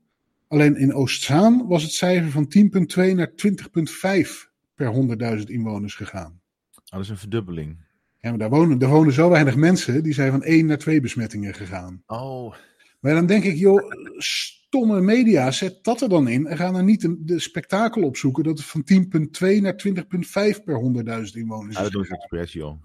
Alleen 0.50 0.76
in 0.76 0.94
Oostzaan 0.94 1.66
was 1.66 1.82
het 1.82 1.92
cijfer 1.92 2.30
van 2.30 2.52
10,2 2.58 3.14
naar 3.14 3.30
20,5 3.30 4.50
per 4.74 4.94
100.000 5.38 5.44
inwoners 5.44 5.94
gegaan. 5.94 6.40
Oh, 6.74 6.80
dat 6.84 7.00
is 7.00 7.08
een 7.08 7.16
verdubbeling. 7.16 7.84
Ja, 8.18 8.28
maar 8.28 8.38
daar 8.38 8.50
wonen, 8.50 8.78
daar 8.78 8.90
wonen 8.90 9.12
zo 9.12 9.28
weinig 9.28 9.56
mensen, 9.56 10.02
die 10.02 10.12
zijn 10.12 10.30
van 10.30 10.42
1 10.42 10.66
naar 10.66 10.78
2 10.78 11.00
besmettingen 11.00 11.54
gegaan. 11.54 12.02
Oh. 12.06 12.54
Maar 13.00 13.14
dan 13.14 13.26
denk 13.26 13.44
ik, 13.44 13.56
joh, 13.56 13.90
stomme 14.16 15.00
media, 15.00 15.50
zet 15.50 15.84
dat 15.84 16.00
er 16.00 16.08
dan 16.08 16.28
in 16.28 16.46
en 16.46 16.56
ga 16.56 16.72
dan 16.72 16.84
niet 16.84 17.00
de, 17.00 17.24
de 17.24 17.40
spektakel 17.40 18.02
opzoeken 18.02 18.44
dat 18.44 18.58
het 18.58 18.66
van 18.66 18.84
10,2 18.92 19.60
naar 19.60 19.82
20,5 19.86 20.64
per 20.64 20.80
100.000 21.26 21.32
inwoners 21.32 21.76
is. 21.76 21.82
Ja, 21.82 21.88
dat 22.28 22.40
is 22.40 22.52
joh. 22.52 22.82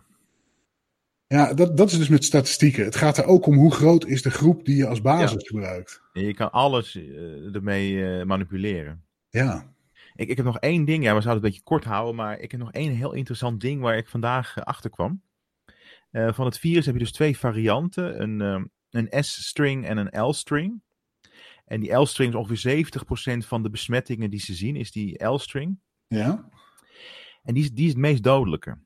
Ja, 1.28 1.54
dat, 1.54 1.78
dat 1.78 1.92
is 1.92 1.98
dus 1.98 2.08
met 2.08 2.24
statistieken. 2.24 2.84
Het 2.84 2.96
gaat 2.96 3.18
er 3.18 3.26
ook 3.26 3.46
om 3.46 3.56
hoe 3.56 3.72
groot 3.72 4.06
is 4.06 4.22
de 4.22 4.32
groep 4.32 4.66
die 4.66 4.76
je 4.76 4.88
als 4.88 5.02
basis 5.02 5.42
ja. 5.42 5.48
gebruikt. 5.48 6.02
Je 6.14 6.34
kan 6.34 6.52
alles 6.52 6.96
uh, 6.96 7.56
ermee 7.56 7.92
uh, 7.92 8.24
manipuleren. 8.24 9.04
Ja. 9.30 9.74
Ik, 10.16 10.30
ik 10.30 10.38
heb 10.38 10.46
nog 10.46 10.60
één 10.60 10.86
ding, 10.86 11.04
ja, 11.04 11.16
we 11.16 11.22
zouden 11.22 11.30
het 11.30 11.44
een 11.44 11.50
beetje 11.50 11.64
kort 11.64 11.84
houden, 11.84 12.16
maar 12.16 12.40
ik 12.40 12.52
heb 12.52 12.60
nog 12.60 12.72
één 12.72 12.92
heel 12.92 13.14
interessant 13.14 13.62
ding 13.62 13.82
waar 13.82 13.98
ik 13.98 14.10
vandaag 14.10 14.58
uh, 14.58 14.64
achter 14.64 14.90
kwam. 14.90 15.22
van 16.12 16.46
het 16.46 16.60
virus 16.60 16.86
heb 16.86 16.96
je 16.96 17.02
dus 17.02 17.12
twee 17.12 17.38
varianten, 17.38 18.22
een, 18.22 18.70
een 18.90 19.24
S-string 19.24 19.86
en 19.86 19.98
een 19.98 20.28
L-string. 20.28 20.82
En 21.66 21.80
die 21.80 21.94
L-string 21.94 22.34
is 22.34 22.40
ongeveer 22.40 22.86
70% 23.44 23.48
van 23.48 23.64
de 23.64 23.70
besmettingen 23.70 24.30
die 24.30 24.40
ze 24.40 24.54
zien, 24.54 24.76
is 24.76 24.92
die 24.92 25.26
L-string. 25.26 25.80
Ja. 26.08 26.50
En 27.44 27.54
die 27.54 27.74
die 27.74 27.86
is 27.86 27.92
het 27.92 28.02
meest 28.02 28.24
dodelijke. 28.24 28.78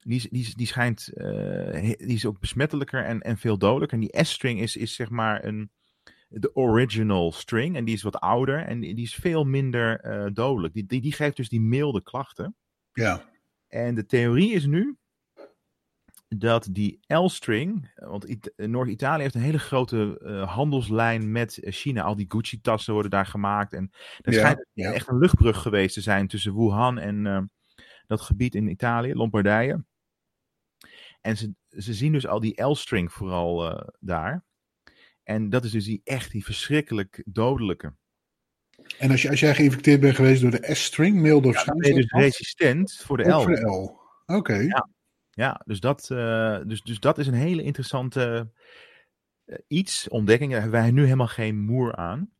Die, 0.00 0.28
die, 0.30 0.56
die 0.56 0.66
schijnt, 0.66 1.10
uh, 1.14 1.72
die 1.82 2.14
is 2.14 2.26
ook 2.26 2.40
besmettelijker 2.40 3.04
en, 3.04 3.20
en 3.20 3.36
veel 3.36 3.58
dodelijker. 3.58 3.98
En 3.98 4.08
die 4.10 4.24
S-string 4.24 4.60
is, 4.60 4.76
is 4.76 4.94
zeg 4.94 5.10
maar 5.10 5.44
een, 5.44 5.70
de 6.28 6.54
original 6.54 7.32
string. 7.32 7.76
En 7.76 7.84
die 7.84 7.94
is 7.94 8.02
wat 8.02 8.20
ouder 8.20 8.64
en 8.64 8.80
die, 8.80 8.94
is 8.94 9.14
veel 9.14 9.44
minder 9.44 10.04
uh, 10.04 10.30
dodelijk. 10.32 10.74
Die, 10.74 10.86
die, 10.86 11.00
die 11.00 11.12
geeft 11.12 11.36
dus 11.36 11.48
die 11.48 11.60
milde 11.60 12.02
klachten. 12.02 12.56
Ja. 12.92 13.24
En 13.68 13.94
de 13.94 14.06
theorie 14.06 14.52
is 14.52 14.66
nu 14.66 14.96
dat 16.28 16.68
die 16.70 17.00
L-string, 17.06 17.90
want 17.94 18.50
Noord-Italië 18.56 19.22
heeft 19.22 19.34
een 19.34 19.40
hele 19.40 19.58
grote 19.58 20.20
uh, 20.22 20.54
handelslijn 20.54 21.32
met 21.32 21.58
China. 21.62 22.02
Al 22.02 22.16
die 22.16 22.26
Gucci-tassen 22.28 22.92
worden 22.92 23.10
daar 23.10 23.26
gemaakt. 23.26 23.72
En 23.72 23.90
er 24.20 24.32
ja, 24.32 24.38
schijnt 24.38 24.66
ja. 24.72 24.92
echt 24.92 25.08
een 25.08 25.18
luchtbrug 25.18 25.62
geweest 25.62 25.94
te 25.94 26.00
zijn 26.00 26.26
tussen 26.26 26.54
Wuhan 26.54 26.98
en 26.98 27.24
uh, 27.24 27.40
dat 28.06 28.20
gebied 28.20 28.54
in 28.54 28.68
Italië, 28.68 29.14
Lombardije. 29.14 29.84
En 31.20 31.36
ze, 31.36 31.54
ze 31.68 31.94
zien 31.94 32.12
dus 32.12 32.26
al 32.26 32.40
die 32.40 32.62
L-string 32.62 33.12
vooral 33.12 33.70
uh, 33.70 33.88
daar. 34.00 34.44
En 35.22 35.50
dat 35.50 35.64
is 35.64 35.70
dus 35.70 35.84
die 35.84 36.00
echt 36.04 36.30
die 36.30 36.44
verschrikkelijk 36.44 37.22
dodelijke. 37.26 37.94
En 38.98 39.10
als, 39.10 39.22
je, 39.22 39.30
als 39.30 39.40
jij 39.40 39.54
geïnfecteerd 39.54 40.00
bent 40.00 40.14
geweest 40.14 40.42
door 40.42 40.50
de 40.50 40.74
S-string, 40.74 41.16
milde 41.16 41.48
of 41.48 41.64
ja, 41.64 41.74
ben 41.74 41.88
je 41.88 42.00
dus 42.00 42.10
resistent 42.10 42.92
voor 42.92 43.16
de 43.16 43.28
L. 43.30 43.40
Voor 43.40 43.54
de 43.54 43.60
L. 43.60 43.98
Oké. 44.26 44.38
Okay. 44.38 44.64
Ja. 44.64 44.88
ja, 45.30 45.62
dus, 45.64 45.80
dat, 45.80 46.08
uh, 46.12 46.58
dus, 46.66 46.82
dus 46.82 47.00
dat 47.00 47.18
is 47.18 47.26
een 47.26 47.34
hele 47.34 47.62
interessante 47.62 48.50
uh, 49.46 49.56
iets, 49.66 50.08
ontdekking. 50.08 50.52
Daar 50.52 50.60
hebben 50.60 50.80
wij 50.80 50.90
nu 50.90 51.02
helemaal 51.02 51.26
geen 51.26 51.58
moer 51.58 51.96
aan. 51.96 52.30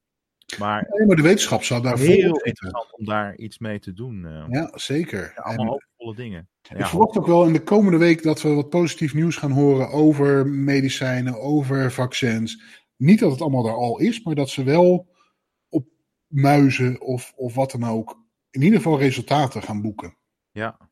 Maar, 0.59 0.87
nee, 0.90 1.07
maar 1.07 1.16
de 1.16 1.23
wetenschap 1.23 1.62
zou 1.62 1.83
daar 1.83 1.99
heel 1.99 2.37
interessant 2.37 2.93
om 2.93 3.05
daar 3.05 3.37
iets 3.37 3.59
mee 3.59 3.79
te 3.79 3.93
doen. 3.93 4.25
Uh. 4.25 4.45
Ja, 4.49 4.71
zeker. 4.75 5.33
Ja, 5.35 5.43
allemaal 5.43 5.81
dingen. 6.15 6.49
Ja, 6.63 6.77
ik 6.77 6.87
verwacht 6.87 7.17
ook 7.19 7.27
wel 7.27 7.47
in 7.47 7.53
de 7.53 7.63
komende 7.63 7.99
week 7.99 8.23
dat 8.23 8.43
we 8.43 8.49
wat 8.49 8.69
positief 8.69 9.15
nieuws 9.15 9.37
gaan 9.37 9.51
horen 9.51 9.91
over 9.91 10.47
medicijnen, 10.47 11.41
over 11.41 11.93
vaccins. 11.93 12.63
Niet 12.97 13.19
dat 13.19 13.31
het 13.31 13.41
allemaal 13.41 13.63
daar 13.63 13.75
al 13.75 13.99
is, 13.99 14.23
maar 14.23 14.35
dat 14.35 14.51
ze 14.51 14.63
wel 14.63 15.15
op 15.69 15.89
muizen 16.27 17.01
of, 17.01 17.33
of 17.37 17.55
wat 17.55 17.71
dan 17.71 17.85
ook 17.85 18.25
in 18.51 18.63
ieder 18.63 18.77
geval 18.77 18.99
resultaten 18.99 19.63
gaan 19.63 19.83
boeken. 19.83 20.17
Ja. 20.51 20.91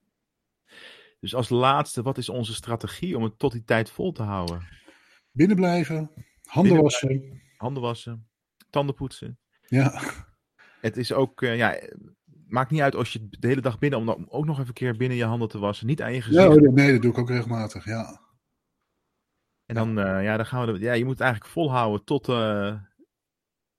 Dus 1.21 1.35
als 1.35 1.49
laatste, 1.49 2.03
wat 2.03 2.19
is 2.19 2.29
onze 2.29 2.55
strategie 2.55 3.17
om 3.17 3.23
het 3.23 3.39
tot 3.39 3.53
die 3.53 3.65
tijd 3.65 3.91
vol 3.91 4.13
te 4.13 4.23
houden? 4.23 4.69
Binnenblijven, 5.31 6.11
handen 6.43 6.83
wassen. 6.83 7.43
Handen 7.57 7.83
wassen, 7.83 8.29
tanden 8.71 8.95
poetsen. 8.95 9.39
Ja. 9.67 10.03
Het 10.81 10.97
is 10.97 11.13
ook, 11.13 11.43
uh, 11.43 11.57
ja, 11.57 11.81
maakt 12.49 12.71
niet 12.71 12.81
uit 12.81 12.95
als 12.95 13.13
je 13.13 13.27
de 13.31 13.49
hele 13.49 13.61
dag 13.61 13.79
binnen, 13.79 13.99
om 13.99 14.27
ook 14.29 14.45
nog 14.45 14.57
even 14.57 14.69
een 14.69 14.75
keer 14.75 14.97
binnen 14.97 15.17
je 15.17 15.25
handen 15.25 15.49
te 15.49 15.59
wassen. 15.59 15.87
Niet 15.87 16.03
aan 16.03 16.13
je 16.13 16.23
gezicht. 16.23 16.55
Ja, 16.55 16.71
nee, 16.71 16.93
dat 16.93 17.03
doe 17.03 17.11
ik 17.11 17.19
ook 17.19 17.29
regelmatig, 17.29 17.85
ja. 17.85 18.21
En 19.67 19.75
dan, 19.75 19.99
uh, 19.99 20.23
ja, 20.23 20.37
dan 20.37 20.47
gaan 20.47 20.67
we, 20.67 20.73
de, 20.73 20.79
ja, 20.79 20.93
je 20.93 21.05
moet 21.05 21.13
het 21.13 21.23
eigenlijk 21.23 21.53
volhouden 21.53 22.05
tot 22.05 22.29
uh, 22.29 22.75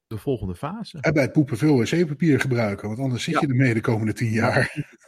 de 0.08 0.18
volgende 0.18 0.56
fase. 0.56 0.98
En 1.02 1.14
bij 1.14 1.24
het 1.24 1.32
poepen 1.32 1.58
veel 1.58 1.78
wc-papier 1.78 2.40
gebruiken, 2.40 2.88
want 2.88 3.00
anders 3.00 3.24
zit 3.24 3.34
ja. 3.34 3.40
je 3.42 3.48
ermee 3.48 3.74
de 3.74 3.82
komende 3.82 4.14
tien 4.14 4.32
jaar. 4.32 4.74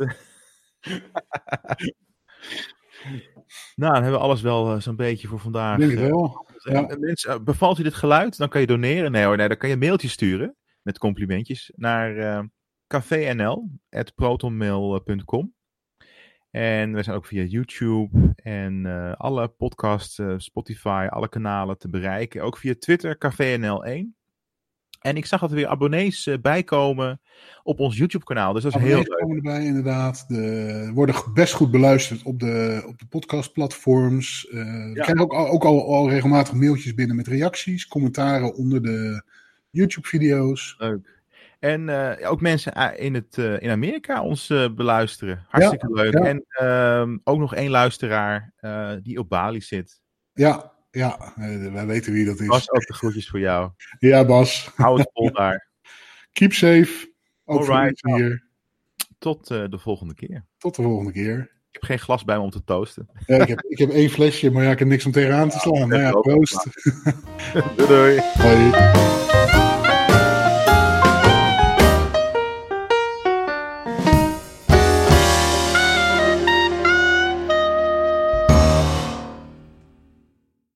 nou, 3.76 3.94
dan 3.94 3.94
hebben 3.94 4.12
we 4.12 4.18
alles 4.18 4.42
wel 4.42 4.76
uh, 4.76 4.82
zo'n 4.82 4.96
beetje 4.96 5.28
voor 5.28 5.40
vandaag. 5.40 5.78
Denk 5.78 5.92
ik 5.92 6.00
wel. 6.00 6.50
Ja. 6.58 6.96
Mensen, 7.00 7.44
bevalt 7.44 7.80
u 7.80 7.84
dit 7.84 7.94
geluid? 7.94 8.38
Dan 8.38 8.50
kan 8.50 8.62
je 8.62 8.68
doneren. 8.68 9.12
Nee 9.12 9.26
hoor, 9.26 9.38
nee, 9.38 9.48
dan 9.48 9.58
kan 9.58 9.70
je 9.70 9.76
een 9.76 9.82
mailtje 9.82 10.08
sturen 10.08 10.56
met 10.82 10.98
complimentjes 10.98 11.72
naar 11.76 12.50
cafénl.protonmail.com. 12.92 15.54
En 16.52 16.94
we 16.94 17.04
zijn 17.04 17.16
ook 17.16 17.26
via 17.26 17.44
YouTube 17.44 18.34
en 18.36 18.86
uh, 18.86 19.14
alle 19.14 19.48
podcasts, 19.48 20.18
uh, 20.18 20.34
Spotify, 20.38 21.08
alle 21.10 21.30
kanalen 21.30 21.78
te 21.78 21.90
bereiken. 21.90 22.44
Ook 22.44 22.58
via 22.58 22.74
Twitter, 22.80 23.16
CaféNL1. 23.16 24.20
En 25.02 25.18
ik 25.18 25.26
zag 25.26 25.40
dat 25.40 25.50
er 25.50 25.56
weer 25.56 25.68
abonnees 25.68 26.28
uh, 26.28 26.38
bijkomen 26.42 27.22
op 27.64 27.80
ons 27.80 27.98
YouTube-kanaal. 27.98 28.54
Dus 28.54 28.64
dat 28.64 28.72
is 28.72 28.78
abonnees 28.78 29.06
heel 29.06 29.10
leuk. 29.10 29.20
komen 29.20 29.36
erbij, 29.36 29.66
inderdaad. 29.66 30.26
De, 30.28 30.92
worden 30.94 31.16
best 31.34 31.54
goed 31.54 31.72
beluisterd 31.72 32.24
op 32.24 32.40
de, 32.40 32.84
op 32.88 33.00
de 33.00 33.06
podcastplatforms. 33.06 34.48
Uh, 34.52 34.60
ja. 34.60 34.88
We 34.88 34.94
krijgen 34.94 35.20
ook, 35.20 35.34
ook 35.34 35.64
al, 35.64 35.96
al 35.96 36.10
regelmatig 36.10 36.54
mailtjes 36.54 36.94
binnen 36.94 37.16
met 37.16 37.28
reacties, 37.28 37.88
commentaren 37.88 38.56
onder 38.56 38.82
de 38.82 39.24
YouTube-video's. 39.70 40.76
Leuk. 40.78 41.21
En 41.62 41.88
uh, 41.88 42.32
ook 42.32 42.42
mensen 42.42 42.98
in, 42.98 43.14
het, 43.14 43.38
uh, 43.38 43.62
in 43.62 43.70
Amerika 43.70 44.24
ons 44.24 44.50
uh, 44.50 44.74
beluisteren. 44.74 45.46
Hartstikke 45.50 45.88
ja, 45.88 46.02
leuk. 46.02 46.14
Ja. 46.14 46.26
En 46.26 46.46
ehm, 46.50 47.18
ook 47.24 47.40
nog 47.40 47.56
één 47.56 47.70
luisteraar 47.70 48.54
die 49.04 49.20
op 49.20 49.30
Bali 49.30 49.62
zit. 49.62 50.02
Ja, 50.34 50.72
ja, 50.92 51.34
wij 51.72 51.86
weten 51.86 52.14
wie 52.14 52.26
dat 52.26 52.40
is. 52.40 52.48
Bas, 52.48 52.72
ook 52.72 52.86
de 52.86 52.94
groetjes 52.94 53.30
voor 53.30 53.40
jou. 53.40 53.72
Ja, 54.00 54.26
Bas. 54.26 54.72
Hou 54.76 55.00
het 55.00 55.10
vol 55.14 55.32
daar. 55.32 55.68
Keep 56.34 56.54
safe. 56.54 57.12
Ook 57.46 57.70
Alright. 57.70 58.02
hier. 58.06 58.44
Tot 59.18 59.48
de 59.48 59.80
volgende 59.80 60.14
keer. 60.14 60.46
Tot 60.58 60.76
de 60.76 60.82
volgende 60.82 61.12
keer. 61.12 61.40
Ik 61.40 61.74
heb 61.80 61.84
geen 61.84 62.00
glas 62.00 62.24
bij 62.24 62.38
me 62.38 62.44
om 62.44 62.50
te 62.50 62.64
toosten. 62.64 63.10
Ja, 63.26 63.38
ik, 63.38 63.48
heb, 63.48 63.62
ik 63.62 63.78
heb 63.78 63.90
één 63.90 64.10
flesje, 64.10 64.52
maar 64.52 64.64
ja, 64.64 64.72
ik 64.72 64.80
heb 64.80 64.88
niks 64.88 65.06
om 65.06 65.12
tegenaan 65.12 65.50
te 65.50 65.60
slaan. 65.60 65.80
Ja, 65.80 65.86
nou 65.86 66.02
ja, 66.02 66.12
proost. 66.12 66.68
doei 67.88 68.22
doei. 68.38 69.81